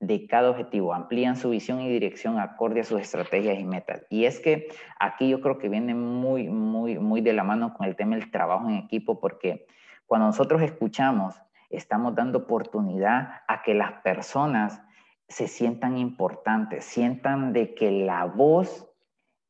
[0.00, 4.06] de cada objetivo, amplían su visión y dirección acorde a sus estrategias y metas.
[4.08, 7.86] Y es que aquí yo creo que viene muy, muy, muy de la mano con
[7.86, 9.66] el tema del trabajo en equipo, porque
[10.06, 11.34] cuando nosotros escuchamos,
[11.68, 14.82] estamos dando oportunidad a que las personas
[15.28, 18.88] se sientan importantes, sientan de que la voz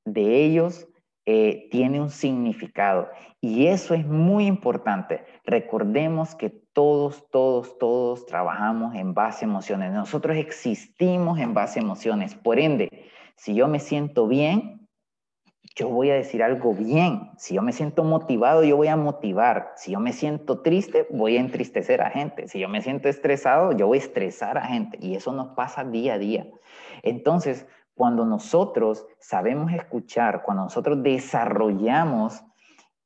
[0.04, 0.89] de ellos
[1.32, 3.08] eh, tiene un significado.
[3.40, 5.24] Y eso es muy importante.
[5.44, 9.92] Recordemos que todos, todos, todos trabajamos en base a emociones.
[9.92, 12.34] Nosotros existimos en base a emociones.
[12.34, 14.88] Por ende, si yo me siento bien,
[15.76, 17.30] yo voy a decir algo bien.
[17.38, 19.72] Si yo me siento motivado, yo voy a motivar.
[19.76, 22.48] Si yo me siento triste, voy a entristecer a gente.
[22.48, 24.98] Si yo me siento estresado, yo voy a estresar a gente.
[25.00, 26.48] Y eso nos pasa día a día.
[27.04, 27.68] Entonces,
[28.00, 32.42] cuando nosotros sabemos escuchar, cuando nosotros desarrollamos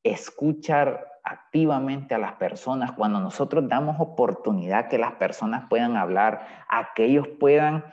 [0.04, 6.94] escuchar activamente a las personas, cuando nosotros damos oportunidad que las personas puedan hablar, a
[6.94, 7.84] que ellos puedan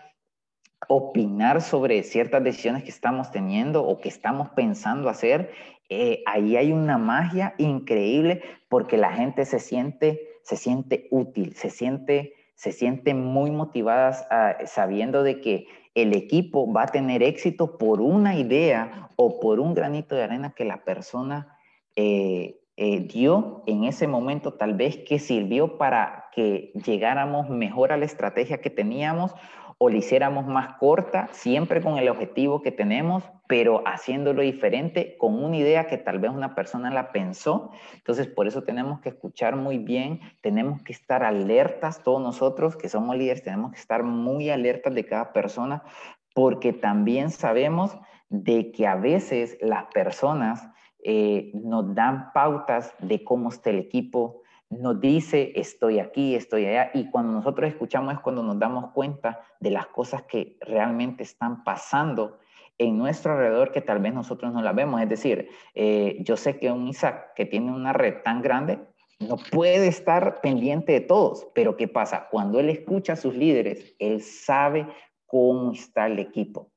[0.88, 5.52] opinar sobre ciertas decisiones que estamos teniendo o que estamos pensando hacer,
[5.90, 11.72] eh, ahí hay una magia increíble porque la gente se siente, se siente útil, se
[11.72, 17.78] siente, se siente muy motivadas ah, sabiendo de que el equipo va a tener éxito
[17.78, 21.58] por una idea o por un granito de arena que la persona
[21.96, 27.98] eh, eh, dio en ese momento, tal vez que sirvió para que llegáramos mejor a
[27.98, 29.34] la estrategia que teníamos
[29.84, 35.44] o la hiciéramos más corta, siempre con el objetivo que tenemos, pero haciéndolo diferente, con
[35.44, 37.72] una idea que tal vez una persona la pensó.
[37.96, 42.90] Entonces, por eso tenemos que escuchar muy bien, tenemos que estar alertas, todos nosotros que
[42.90, 45.82] somos líderes, tenemos que estar muy alertas de cada persona,
[46.36, 47.98] porque también sabemos
[48.30, 50.70] de que a veces las personas
[51.04, 56.92] eh, nos dan pautas de cómo está el equipo, nos dice, estoy aquí, estoy allá,
[56.94, 61.64] y cuando nosotros escuchamos es cuando nos damos cuenta de las cosas que realmente están
[61.64, 62.40] pasando
[62.78, 65.02] en nuestro alrededor que tal vez nosotros no las vemos.
[65.02, 68.80] Es decir, eh, yo sé que un Isaac que tiene una red tan grande
[69.20, 72.28] no puede estar pendiente de todos, pero ¿qué pasa?
[72.32, 74.88] Cuando él escucha a sus líderes, él sabe
[75.28, 76.72] cómo está el equipo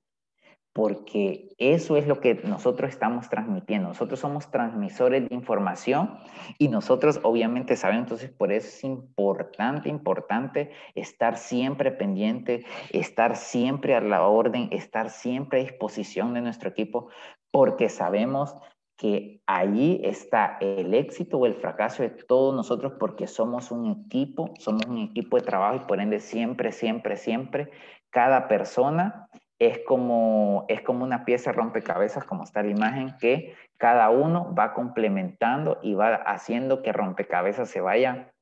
[0.74, 3.88] porque eso es lo que nosotros estamos transmitiendo.
[3.88, 6.18] Nosotros somos transmisores de información
[6.58, 13.94] y nosotros obviamente sabemos, entonces por eso es importante, importante estar siempre pendiente, estar siempre
[13.94, 17.08] a la orden, estar siempre a disposición de nuestro equipo,
[17.52, 18.56] porque sabemos
[18.96, 24.52] que allí está el éxito o el fracaso de todos nosotros porque somos un equipo,
[24.58, 27.70] somos un equipo de trabajo y por ende siempre, siempre, siempre,
[28.10, 29.28] cada persona
[29.66, 34.74] es como, es como una pieza rompecabezas, como está la imagen, que cada uno va
[34.74, 38.32] complementando y va haciendo que rompecabezas se vaya,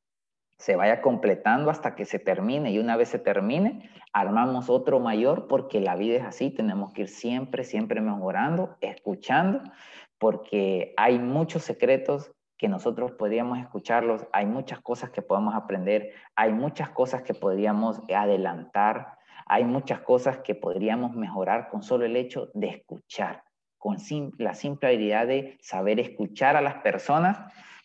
[0.59, 2.71] se vaya completando hasta que se termine.
[2.71, 7.03] Y una vez se termine, armamos otro mayor porque la vida es así, tenemos que
[7.03, 9.61] ir siempre, siempre mejorando, escuchando,
[10.19, 16.53] porque hay muchos secretos que nosotros podríamos escucharlos, hay muchas cosas que podemos aprender, hay
[16.53, 22.51] muchas cosas que podríamos adelantar, hay muchas cosas que podríamos mejorar con solo el hecho
[22.55, 23.45] de escuchar,
[23.79, 23.97] con
[24.39, 27.39] la simple habilidad de saber escuchar a las personas.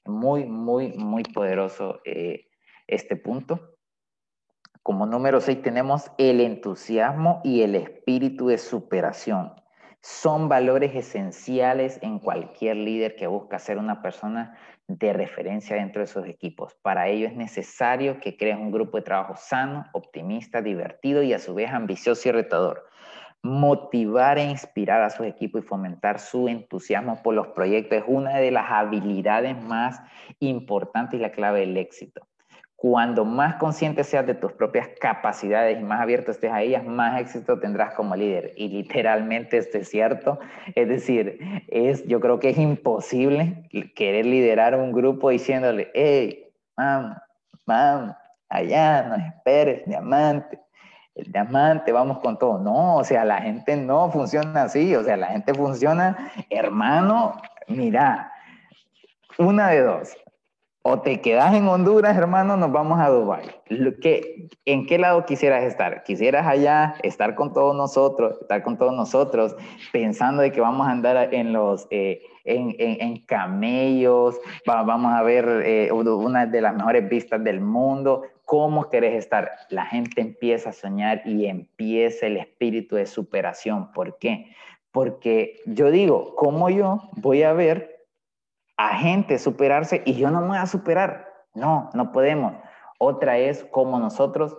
[0.06, 2.46] Muy, muy, muy poderoso eh,
[2.88, 3.78] este punto.
[4.82, 9.54] Como número 6 tenemos el entusiasmo y el espíritu de superación.
[10.02, 16.08] Son valores esenciales en cualquier líder que busca ser una persona de referencia dentro de
[16.08, 16.76] sus equipos.
[16.82, 21.40] Para ello es necesario que crees un grupo de trabajo sano, optimista, divertido y a
[21.40, 22.86] su vez ambicioso y retador.
[23.44, 28.38] Motivar e inspirar a sus equipos y fomentar su entusiasmo por los proyectos es una
[28.38, 30.02] de las habilidades más
[30.40, 32.27] importantes y la clave del éxito.
[32.78, 37.20] Cuando más consciente seas de tus propias capacidades y más abierto estés a ellas, más
[37.20, 38.54] éxito tendrás como líder.
[38.56, 40.40] Y literalmente esto es cierto.
[40.76, 47.16] Es decir, es, yo creo que es imposible querer liderar un grupo diciéndole, hey, mam,
[47.66, 48.16] mam,
[48.48, 50.60] allá, no esperes, diamante.
[51.16, 52.60] El diamante, vamos con todo.
[52.60, 54.96] No, o sea, la gente no funciona así.
[54.96, 58.32] O sea, la gente funciona, hermano, mira,
[59.40, 60.16] una de dos
[60.90, 63.44] o te quedas en Honduras, hermano, nos vamos a Dubái.
[64.64, 66.02] ¿En qué lado quisieras estar?
[66.06, 69.58] ¿Quisieras allá estar con todos nosotros, estar con todos nosotros,
[69.92, 71.88] pensando de que vamos a andar en los...
[71.90, 78.24] Eh, en, camellos, vamos a ver eh, una de las mejores vistas del mundo.
[78.46, 79.52] ¿Cómo querés estar?
[79.70, 83.92] La gente empieza a soñar y empieza el espíritu de superación.
[83.92, 84.56] ¿Por qué?
[84.94, 87.97] Porque yo digo, ¿cómo yo voy a ver
[88.78, 91.28] a gente superarse y yo no me voy a superar.
[91.54, 92.54] No, no podemos.
[93.00, 94.56] Otra es cómo nosotros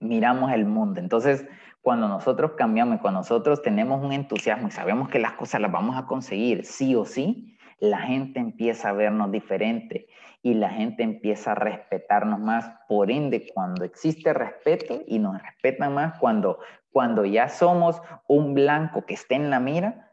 [0.00, 1.00] miramos el mundo.
[1.00, 1.46] Entonces,
[1.82, 5.70] cuando nosotros cambiamos y cuando nosotros tenemos un entusiasmo y sabemos que las cosas las
[5.70, 10.06] vamos a conseguir sí o sí, la gente empieza a vernos diferente
[10.42, 12.70] y la gente empieza a respetarnos más.
[12.88, 16.58] Por ende, cuando existe respeto y nos respetan más, cuando,
[16.92, 20.09] cuando ya somos un blanco que esté en la mira,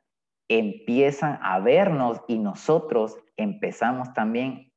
[0.50, 4.72] empiezan a vernos y nosotros empezamos también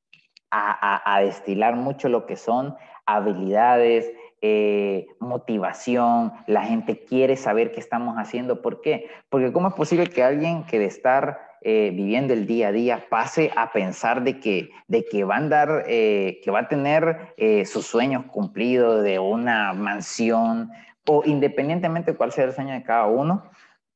[0.50, 4.10] a, destilar mucho lo que son habilidades,
[4.42, 8.62] eh, motivación, la gente quiere saber qué estamos haciendo.
[8.62, 9.06] ¿Por qué?
[9.28, 13.06] Porque ¿cómo es posible que alguien que de estar eh, viviendo el día a día
[13.10, 17.34] pase a pensar de que, de que va a andar, eh, que va a tener
[17.66, 20.70] sus sueños cumplidos de una mansión
[21.06, 23.44] o independientemente de cuál sea el sueño de cada uno,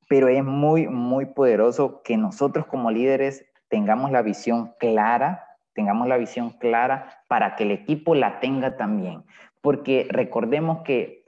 [0.09, 6.17] pero es muy, muy poderoso que nosotros como líderes tengamos la visión clara, tengamos la
[6.17, 9.25] visión clara para que el equipo la tenga también.
[9.61, 11.25] Porque recordemos que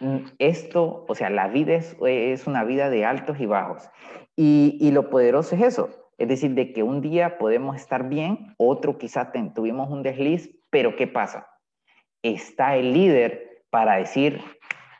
[0.00, 3.90] mm, esto, o sea, la vida es, una vida de altos y bajos.
[4.36, 8.98] Y, lo poderoso es eso, es decir, de que un día podemos estar bien, otro
[8.98, 11.48] quizá tuvimos un desliz, pero ¿qué pasa?
[12.22, 14.40] Está el líder para decir,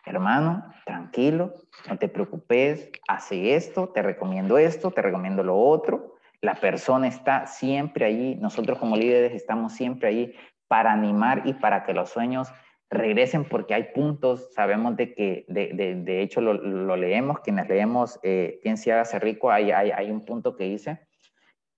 [0.05, 1.55] hermano, tranquilo,
[1.87, 6.17] no te preocupes, hace esto, te recomiendo esto, te recomiendo lo otro.
[6.41, 10.35] La persona está siempre allí, nosotros como líderes estamos siempre allí
[10.69, 12.53] para animar y para que los sueños
[12.91, 18.79] regresen porque hay puntos, sabemos de que, de, hecho lo, leemos, quienes leemos eh, Quien
[18.79, 21.07] se hace rico, hay, hay, hay un punto que dice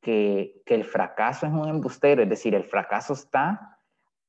[0.01, 3.79] que, que el fracaso es un embustero, es decir, el fracaso está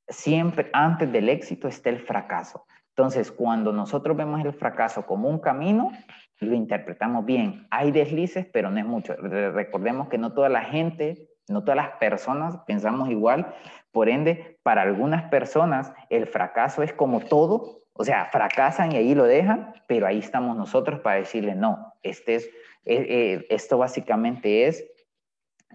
[0.08, 2.66] siempre, antes del éxito está el fracaso.
[2.96, 5.92] Entonces, cuando nosotros vemos el fracaso como un camino,
[6.40, 7.66] lo interpretamos bien.
[7.70, 9.14] Hay deslices, pero no es mucho.
[9.16, 13.54] Recordemos que no toda la gente No todas las personas pensamos igual.
[13.92, 19.14] Por ende, para algunas personas el fracaso es como todo, o sea, fracasan y ahí
[19.14, 22.46] lo dejan, pero ahí estamos nosotros para decirle, no, este es,
[22.84, 24.84] eh, eh, esto básicamente es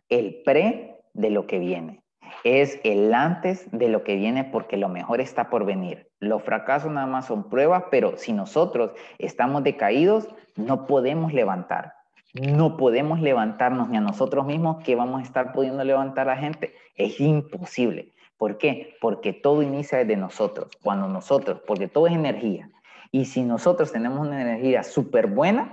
[0.09, 2.01] el pre de lo que viene.
[2.43, 6.09] Es el antes de lo que viene porque lo mejor está por venir.
[6.19, 11.93] Los fracasos nada más son pruebas, pero si nosotros estamos decaídos, no podemos levantar.
[12.33, 16.41] No podemos levantarnos ni a nosotros mismos que vamos a estar pudiendo levantar a la
[16.41, 16.73] gente.
[16.95, 18.13] Es imposible.
[18.37, 18.95] ¿Por qué?
[19.01, 20.69] Porque todo inicia desde nosotros.
[20.83, 22.69] Cuando nosotros, porque todo es energía.
[23.11, 25.71] Y si nosotros tenemos una energía súper buena,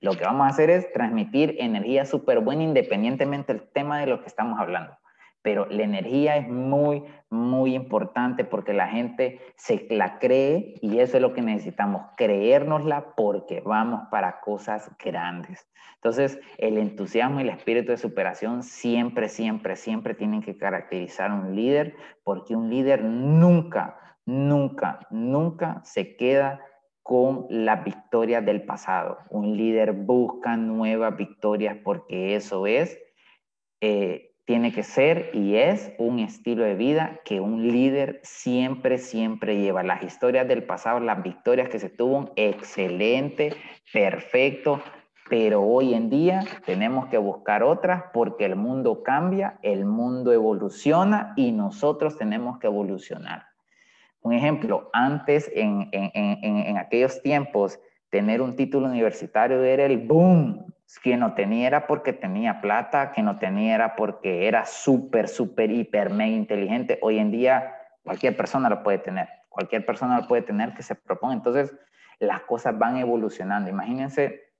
[0.00, 4.20] lo que vamos a hacer es transmitir energía súper buena independientemente del tema de lo
[4.20, 4.96] que estamos hablando.
[5.48, 11.16] Pero la energía es muy, muy importante porque la gente se la cree y eso
[11.16, 15.66] es lo que necesitamos, creérnosla porque vamos para cosas grandes.
[15.94, 21.34] Entonces, el entusiasmo y el espíritu de superación siempre, siempre, siempre tienen que caracterizar a
[21.36, 26.60] un líder porque un líder nunca, nunca, nunca se queda
[27.02, 29.16] con la victoria del pasado.
[29.30, 33.00] Un líder busca nuevas victorias porque eso es,
[33.80, 39.60] eh, tiene que ser y es un estilo de vida que un líder siempre, siempre
[39.60, 39.82] lleva.
[39.82, 43.52] Las historias del pasado, las victorias que se tuvo, excelente,
[43.92, 44.80] perfecto,
[45.28, 51.34] pero hoy en día tenemos que buscar otras porque el mundo cambia, el mundo evoluciona
[51.36, 53.48] y nosotros tenemos que evolucionar.
[54.22, 57.78] Un ejemplo, antes, en, aquellos tiempos,
[58.08, 60.72] tener un título universitario era el boom.
[61.02, 65.70] Quien no tenía era porque tenía plata, que no tenía era porque era súper, súper,
[65.70, 66.98] hiper, mega inteligente.
[67.02, 70.94] Hoy en día cualquier persona lo puede tener, cualquier persona lo puede tener que se
[70.94, 71.34] proponga.
[71.34, 71.76] Entonces,
[72.18, 73.68] las cosas van evolucionando.
[73.68, 74.54] Imagínense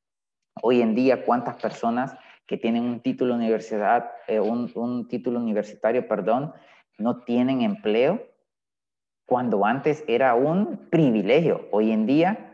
[0.62, 2.14] hoy en día cuántas personas
[2.46, 6.52] que tienen un título universidad, eh, un, un título universitario, perdón,
[6.98, 8.22] no tienen empleo
[9.26, 11.68] cuando antes era un privilegio.
[11.70, 12.47] Hoy en día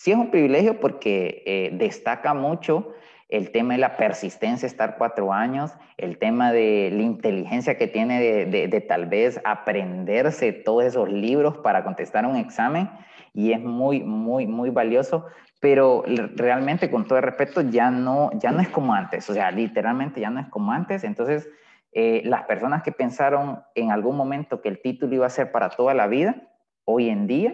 [0.00, 2.94] sí es un privilegio porque eh, destaca mucho
[3.28, 8.46] el tema de la persistencia, estar cuatro años, el tema de la inteligencia que tiene
[8.46, 12.88] de, tal vez aprenderse todos esos libros para contestar un examen
[13.34, 15.26] y es muy, muy, muy valioso,
[15.60, 16.02] pero
[16.34, 20.18] realmente con todo el respeto ya no, ya no es como antes, o sea, literalmente
[20.18, 21.46] ya no es como antes, entonces
[21.92, 25.68] eh, las personas que pensaron en algún momento que el título iba a ser para
[25.68, 26.48] toda la vida,
[26.86, 27.52] hoy en día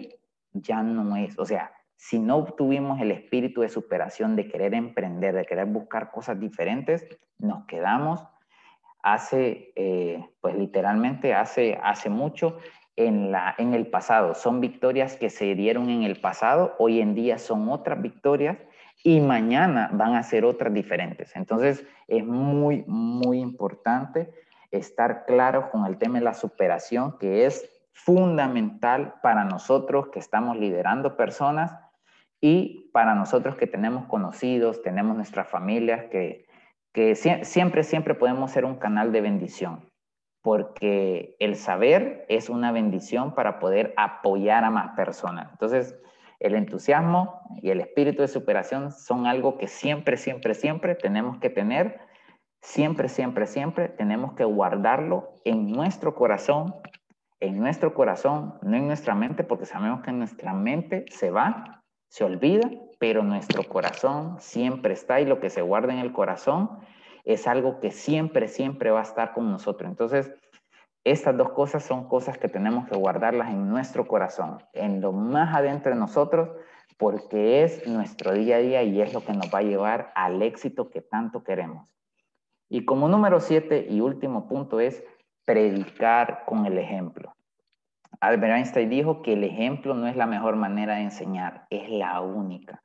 [0.53, 1.37] ya no es.
[1.37, 6.11] O sea, si no tuvimos el espíritu de superación, de querer emprender, de querer buscar
[6.11, 7.05] cosas diferentes,
[7.39, 8.23] nos quedamos
[9.01, 12.57] hace, eh, pues literalmente hace, hace mucho
[12.95, 14.35] en, la, en el pasado.
[14.35, 18.57] Son victorias que se dieron en el pasado, hoy en día son otras victorias
[19.03, 21.35] y mañana van a ser otras diferentes.
[21.35, 24.31] Entonces, es muy, muy importante
[24.71, 30.57] estar claro con el tema de la superación, que es fundamental para nosotros que estamos
[30.57, 31.86] liderando personas
[32.41, 36.45] y para nosotros que tenemos conocidos, tenemos nuestras familias, que,
[37.15, 39.89] siempre, siempre podemos ser un canal de bendición,
[40.41, 45.51] porque el saber es una bendición para poder apoyar a más personas.
[45.51, 45.99] Entonces,
[46.39, 51.49] el entusiasmo y el espíritu de superación son algo que siempre, siempre, siempre tenemos que
[51.49, 51.99] tener.
[52.61, 56.75] Siempre, siempre, siempre tenemos que guardarlo en nuestro corazón,
[57.39, 61.76] en nuestro corazón, no en nuestra mente, porque sabemos que nuestra mente se va,
[62.17, 66.79] se olvida, pero nuestro corazón siempre está y lo que se guarda en el corazón
[67.25, 69.87] es algo que siempre, siempre va a estar con nosotros.
[69.87, 70.33] Entonces,
[71.03, 75.55] estas dos cosas son cosas que tenemos que guardarlas en nuestro corazón, en lo más
[75.55, 76.49] adentro de nosotros,
[76.97, 80.41] porque es nuestro día a día y es lo que nos va a llevar al
[80.41, 81.93] éxito que tanto queremos.
[82.67, 85.03] Y como número siete y último punto es
[85.45, 87.36] predicar con el ejemplo.
[88.19, 92.19] Albert Einstein dijo que el ejemplo no es la mejor manera de enseñar, es la
[92.21, 92.81] única.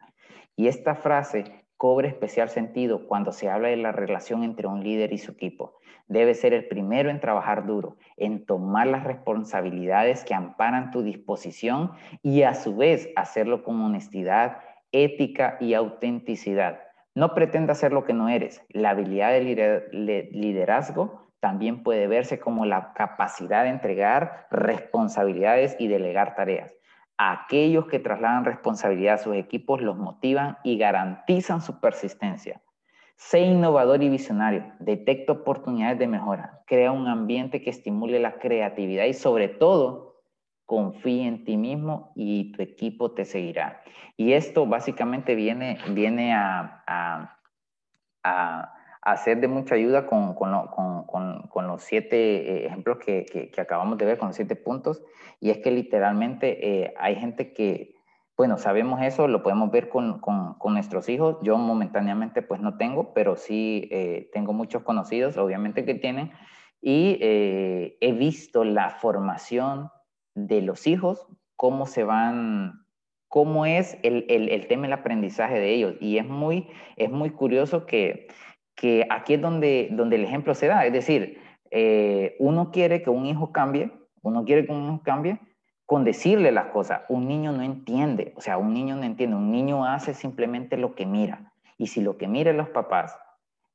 [0.56, 5.12] Y esta frase cobra especial sentido cuando se habla de la relación entre un líder
[5.12, 5.78] y su equipo.
[6.06, 11.92] Debe ser el primero en trabajar duro, en tomar las responsabilidades que amparan tu disposición
[12.22, 14.58] y a su vez hacerlo con honestidad,
[14.92, 16.80] ética y autenticidad.
[17.14, 18.64] No pretenda ser lo que no eres.
[18.68, 26.34] La habilidad de liderazgo también puede verse como la capacidad de entregar responsabilidades y delegar
[26.36, 26.72] tareas
[27.30, 32.60] aquellos que trasladan responsabilidad a sus equipos los motivan y garantizan su persistencia.
[33.16, 39.04] Sé innovador y visionario, detecta oportunidades de mejora, crea un ambiente que estimule la creatividad
[39.04, 40.10] y sobre todo,
[40.64, 43.82] confía en ti mismo y tu equipo te seguirá.
[44.16, 46.78] Y esto básicamente viene, viene a,
[49.16, 50.68] ser de mucha ayuda con, con,
[51.06, 55.02] con, con los siete eh, ejemplos que, que, acabamos de ver, con los siete puntos,
[55.40, 57.96] y es que literalmente eh, hay gente que,
[58.36, 61.36] bueno, sabemos eso, lo podemos ver con, con, con, nuestros hijos.
[61.42, 66.30] Yo momentáneamente pues no tengo, pero sí eh, tengo muchos conocidos, obviamente que tienen,
[66.80, 69.90] y he visto la formación
[70.34, 72.86] de los hijos, cómo se van,
[73.28, 75.94] cómo es el, el, el tema del aprendizaje de ellos.
[76.00, 78.26] Y es muy, es muy curioso que
[78.82, 80.84] que aquí es donde, donde el ejemplo se da.
[80.84, 81.38] Es decir,
[81.70, 85.38] eh, uno quiere que un hijo cambie, uno quiere que un hijo cambie
[85.86, 87.02] con decirle las cosas.
[87.08, 90.96] Un niño no entiende, o sea, un niño no entiende, un niño hace simplemente lo
[90.96, 91.52] que mira.
[91.78, 93.16] Y si lo que miren los papás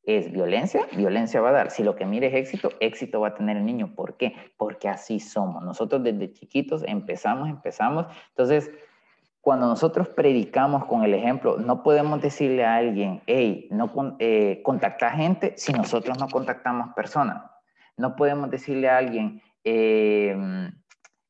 [0.03, 1.71] es violencia, violencia va a dar.
[1.71, 3.95] Si lo que mire es éxito, éxito va a tener el niño.
[3.95, 4.35] ¿Por qué?
[4.57, 5.63] Porque así somos.
[5.63, 8.07] Nosotros desde chiquitos empezamos, empezamos.
[8.31, 8.69] Entonces,
[9.47, 15.09] cuando nosotros predicamos con el ejemplo, no podemos decirle a alguien, hey, no eh, contacta
[15.11, 17.49] gente si nosotros no contactamos personas.
[17.95, 20.73] No podemos decirle a alguien, em,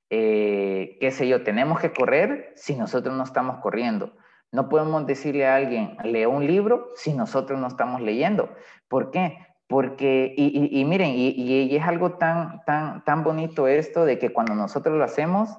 [0.10, 4.14] eh, qué sé yo, tenemos que correr si nosotros no estamos corriendo.
[4.52, 8.50] No podemos decirle a alguien, lee un libro si nosotros no estamos leyendo.
[8.88, 9.38] ¿Por qué?
[9.68, 14.56] Porque, y, miren, y, y, es algo tan, tan, tan bonito esto de que cuando
[14.56, 15.56] nosotros lo hacemos,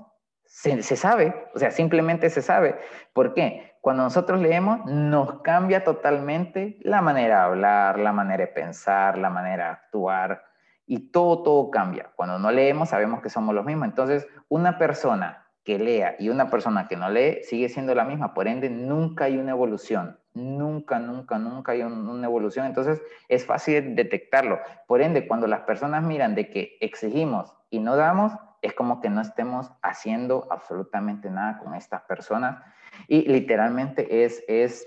[0.49, 2.76] se, sabe, o sea, simplemente se sabe.
[3.12, 3.76] ¿Por qué?
[3.80, 9.30] Cuando nosotros leemos, nos cambia totalmente la manera de hablar, la manera de pensar, la
[9.30, 10.42] manera de actuar,
[10.86, 12.11] y todo, todo cambia.
[12.16, 13.88] Cuando no leemos, sabemos que somos los mismos.
[13.88, 18.32] Entonces, una persona que lea y una persona que no lee sigue siendo la misma.
[18.32, 20.18] Por ende, nunca hay una evolución.
[20.32, 22.64] Nunca, nunca, nunca hay una evolución.
[22.64, 24.59] Entonces, es fácil detectarlo.
[24.86, 28.32] Por ende, cuando las personas miran de que exigimos y no damos,
[28.62, 32.62] es como que no estemos haciendo absolutamente nada con estas personas.
[33.06, 34.86] Y literalmente es, es,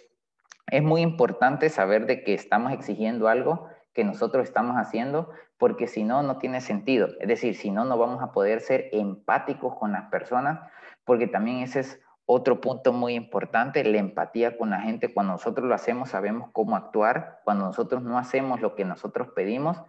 [0.67, 6.03] es muy importante saber de que estamos exigiendo algo que nosotros estamos haciendo, porque si
[6.03, 7.09] no, no tiene sentido.
[7.19, 10.59] Es decir, si no, no vamos a poder ser empáticos con las personas,
[11.03, 15.13] porque también ese es otro punto muy importante, la empatía con la gente.
[15.13, 17.41] Cuando nosotros lo hacemos, sabemos cómo actuar.
[17.43, 19.81] Cuando nosotros no hacemos lo que nosotros pedimos,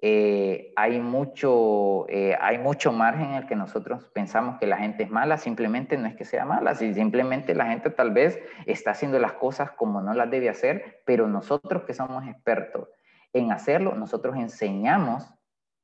[0.00, 5.02] eh, hay, mucho, eh, hay mucho margen en el que nosotros pensamos que la gente
[5.02, 9.18] es mala, simplemente no es que sea mala, simplemente la gente tal vez está haciendo
[9.18, 12.88] las cosas como no las debe hacer, pero nosotros que somos expertos
[13.32, 15.34] en hacerlo, nosotros enseñamos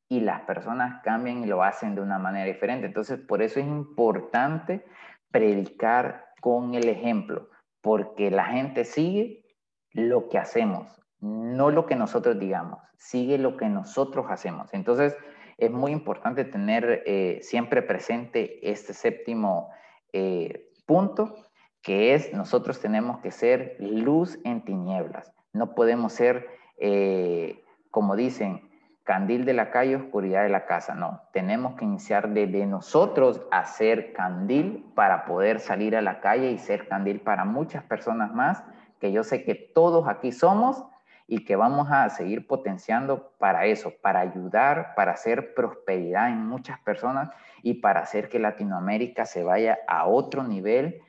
[0.08, 2.86] y las personas cambian y lo hacen de una manera diferente.
[2.86, 4.84] Entonces, por eso es importante
[5.32, 7.48] predicar con el ejemplo,
[7.80, 9.44] porque la gente sigue
[9.90, 14.72] lo que hacemos, no lo que nosotros digamos, sigue lo que nosotros hacemos.
[14.74, 15.16] Entonces,
[15.56, 19.70] es muy importante tener eh, siempre presente este séptimo
[20.12, 21.34] eh, punto,
[21.80, 25.32] que es nosotros tenemos que ser luz en tinieblas.
[25.54, 26.46] No podemos ser,
[26.76, 28.68] eh, como dicen,
[29.04, 30.94] candil de la calle, oscuridad de la casa.
[30.94, 36.50] No, tenemos que iniciar desde nosotros a ser candil para poder salir a la calle
[36.50, 38.62] y ser candil para muchas personas más,
[39.00, 40.84] que yo sé que todos aquí somos
[41.26, 46.78] y que vamos a seguir potenciando para eso, para ayudar, para hacer prosperidad en muchas
[46.80, 47.30] personas
[47.62, 51.00] y para hacer que Latinoamérica se vaya a otro nivel.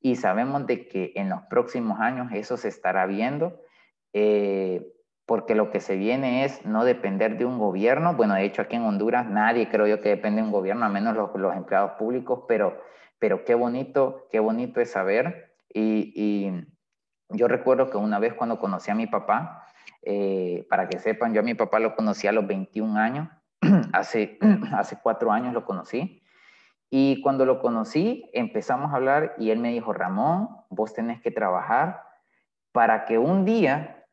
[0.00, 3.60] Y sabemos de que en los próximos años eso se estará viendo,
[4.12, 4.92] eh,
[5.26, 8.14] porque lo que se viene es no depender de un gobierno.
[8.14, 10.90] Bueno, de hecho aquí en Honduras nadie creo yo que depende de un gobierno, a
[10.90, 12.80] menos los, los empleados públicos, pero,
[13.18, 15.56] pero qué bonito, qué bonito es saber.
[15.72, 16.64] Y, y
[17.30, 19.63] yo recuerdo que una vez cuando conocí a mi papá,
[20.04, 23.28] eh, para que sepan, yo a mi papá lo conocí a los 21 años,
[23.92, 24.38] hace,
[24.72, 26.22] hace cuatro años lo conocí.
[26.90, 31.30] Y cuando lo conocí, empezamos a hablar y él me dijo, Ramón, vos tenés que
[31.30, 32.02] trabajar
[32.72, 34.06] para que un día,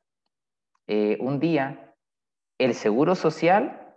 [0.87, 1.93] eh, un día,
[2.57, 3.95] el seguro social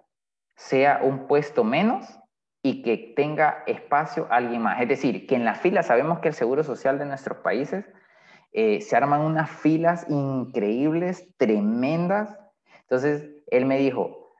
[0.56, 2.18] sea un puesto menos
[2.62, 4.80] y que tenga espacio alguien más.
[4.80, 7.84] Es decir, que en la fila sabemos que el seguro social de nuestros países
[8.56, 12.38] eh, se arman unas filas increíbles, tremendas.
[12.82, 14.30] Entonces, él me dijo,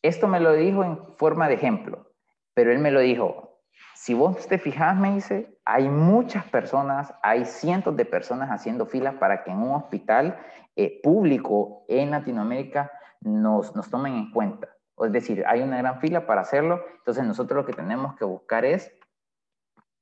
[0.00, 2.12] esto me lo dijo en forma de ejemplo,
[2.54, 3.58] pero él me lo dijo,
[3.94, 9.14] si vos te fijas, me dice, hay muchas personas, hay cientos de personas haciendo filas
[9.16, 10.38] para que en un hospital
[10.76, 14.68] eh, público en Latinoamérica nos, nos tomen en cuenta.
[14.98, 18.64] Es decir, hay una gran fila para hacerlo, entonces nosotros lo que tenemos que buscar
[18.64, 18.92] es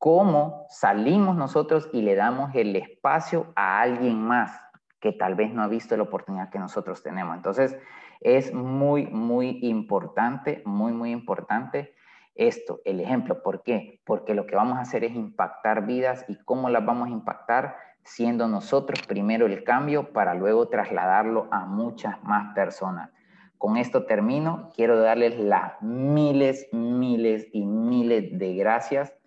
[0.02, 4.60] cómo salimos nosotros y le damos el espacio a alguien más
[4.98, 7.36] que tal vez no ha visto la oportunidad que nosotros tenemos.
[7.36, 7.78] Entonces,
[8.20, 11.94] es muy, muy importante, muy, muy importante
[12.34, 13.44] esto, el ejemplo.
[13.44, 14.00] ¿Por qué?
[14.04, 17.76] Porque lo que vamos a hacer es impactar vidas y cómo las vamos a impactar
[18.02, 23.10] siendo nosotros primero el cambio para luego trasladarlo a muchas más personas.
[23.56, 24.70] con esto termino.
[24.74, 29.21] Quiero darles las miles, miles y miles de gracias.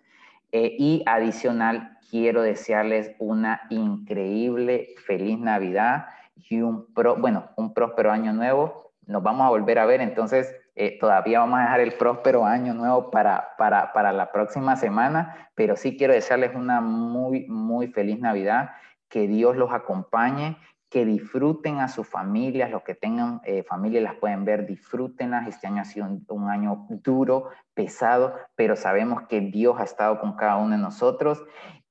[0.58, 6.06] Eh, y adicional, quiero desearles una increíble feliz Navidad
[6.48, 8.94] y un, pro, bueno, un próspero año nuevo.
[9.04, 12.72] Nos vamos a volver a ver, entonces eh, todavía vamos a dejar el próspero año
[12.72, 18.18] nuevo para, para, para la próxima semana, pero sí quiero desearles una muy, muy feliz
[18.18, 18.70] Navidad.
[19.10, 20.56] Que Dios los acompañe
[20.88, 25.48] que disfruten a sus familias, los que tengan eh, familias las pueden ver, disfrútenlas.
[25.48, 30.36] Este año ha sido un, año duro, pesado, pero sabemos que Dios ha estado con
[30.36, 31.42] cada uno de nosotros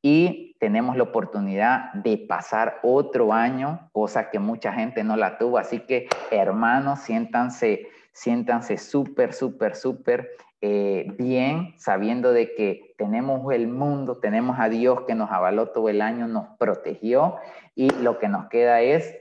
[0.02, 5.58] y tenemos la oportunidad de pasar otro año, cosa que mucha gente no la tuvo.
[5.58, 10.30] Así que, hermanos, siéntanse, siéntanse súper, súper, súper
[10.62, 15.90] eh, bien, sabiendo de que tenemos el mundo, tenemos a Dios que nos avaló todo
[15.90, 17.36] el año, nos protegió
[17.76, 19.16] y lo que nos queda es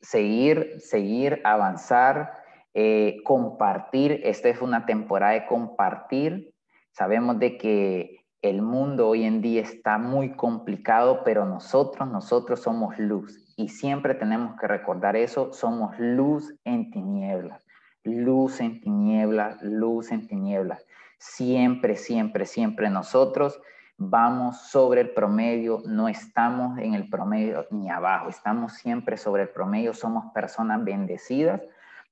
[0.00, 2.32] seguir, seguir, avanzar,
[2.74, 4.20] eh, compartir.
[4.24, 6.52] Esta es una temporada de compartir.
[6.90, 12.98] Sabemos de que el mundo hoy en día está muy complicado, pero nosotros, nosotros somos
[12.98, 17.65] luz y siempre tenemos que recordar eso, somos luz en tinieblas,
[18.06, 20.86] luz en tinieblas, luz en tinieblas.
[21.18, 23.60] Siempre, siempre, siempre nosotros
[23.98, 29.48] vamos sobre el promedio, no estamos en el promedio ni abajo, estamos siempre sobre el
[29.48, 31.62] promedio, somos personas bendecidas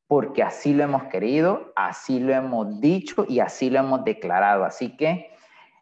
[0.06, 4.64] porque así lo hemos querido, así lo hemos dicho y así lo hemos declarado.
[4.64, 5.30] Así que,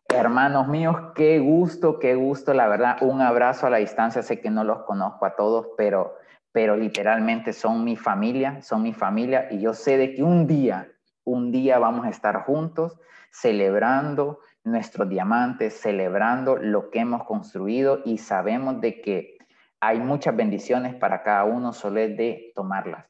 [0.09, 4.51] hermanos míos, qué gusto, qué gusto, la verdad, un abrazo a la distancia, sé que
[4.51, 6.15] no los conozco a todos, pero,
[6.53, 10.89] pero literalmente son mi familia, son mi familia y yo sé de que un día,
[11.25, 12.99] un día vamos a estar juntos
[13.31, 19.39] celebrando, nuestros diamantes, celebrando lo que hemos construido y sabemos de que
[19.81, 23.07] hay muchas bendiciones para cada uno, solo es de tomarlas,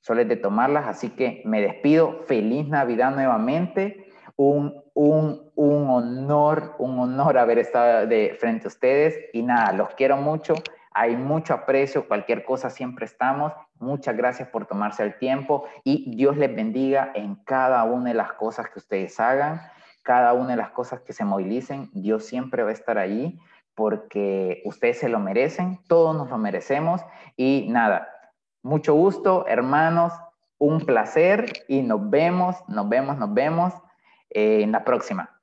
[0.00, 4.06] solo de tomarlas, así que me despido, feliz Navidad nuevamente,
[4.36, 9.18] un, un, un honor, un honor haber estado de frente a ustedes.
[9.32, 10.54] Y nada, los quiero mucho,
[10.96, 13.52] hay mucho aprecio, cualquier cosa siempre estamos.
[13.78, 18.32] Muchas gracias por tomarse el tiempo y Dios les bendiga en cada una de las
[18.32, 19.60] cosas que ustedes hagan
[20.06, 23.40] cada una de las cosas que se movilicen, Dios siempre va a estar allí
[23.74, 27.02] porque ustedes se lo merecen, todos nos lo merecemos
[27.36, 28.08] y nada,
[28.62, 30.12] mucho gusto, hermanos,
[30.58, 33.74] un placer y nos vemos, nos vemos, nos vemos
[34.30, 35.35] en la próxima.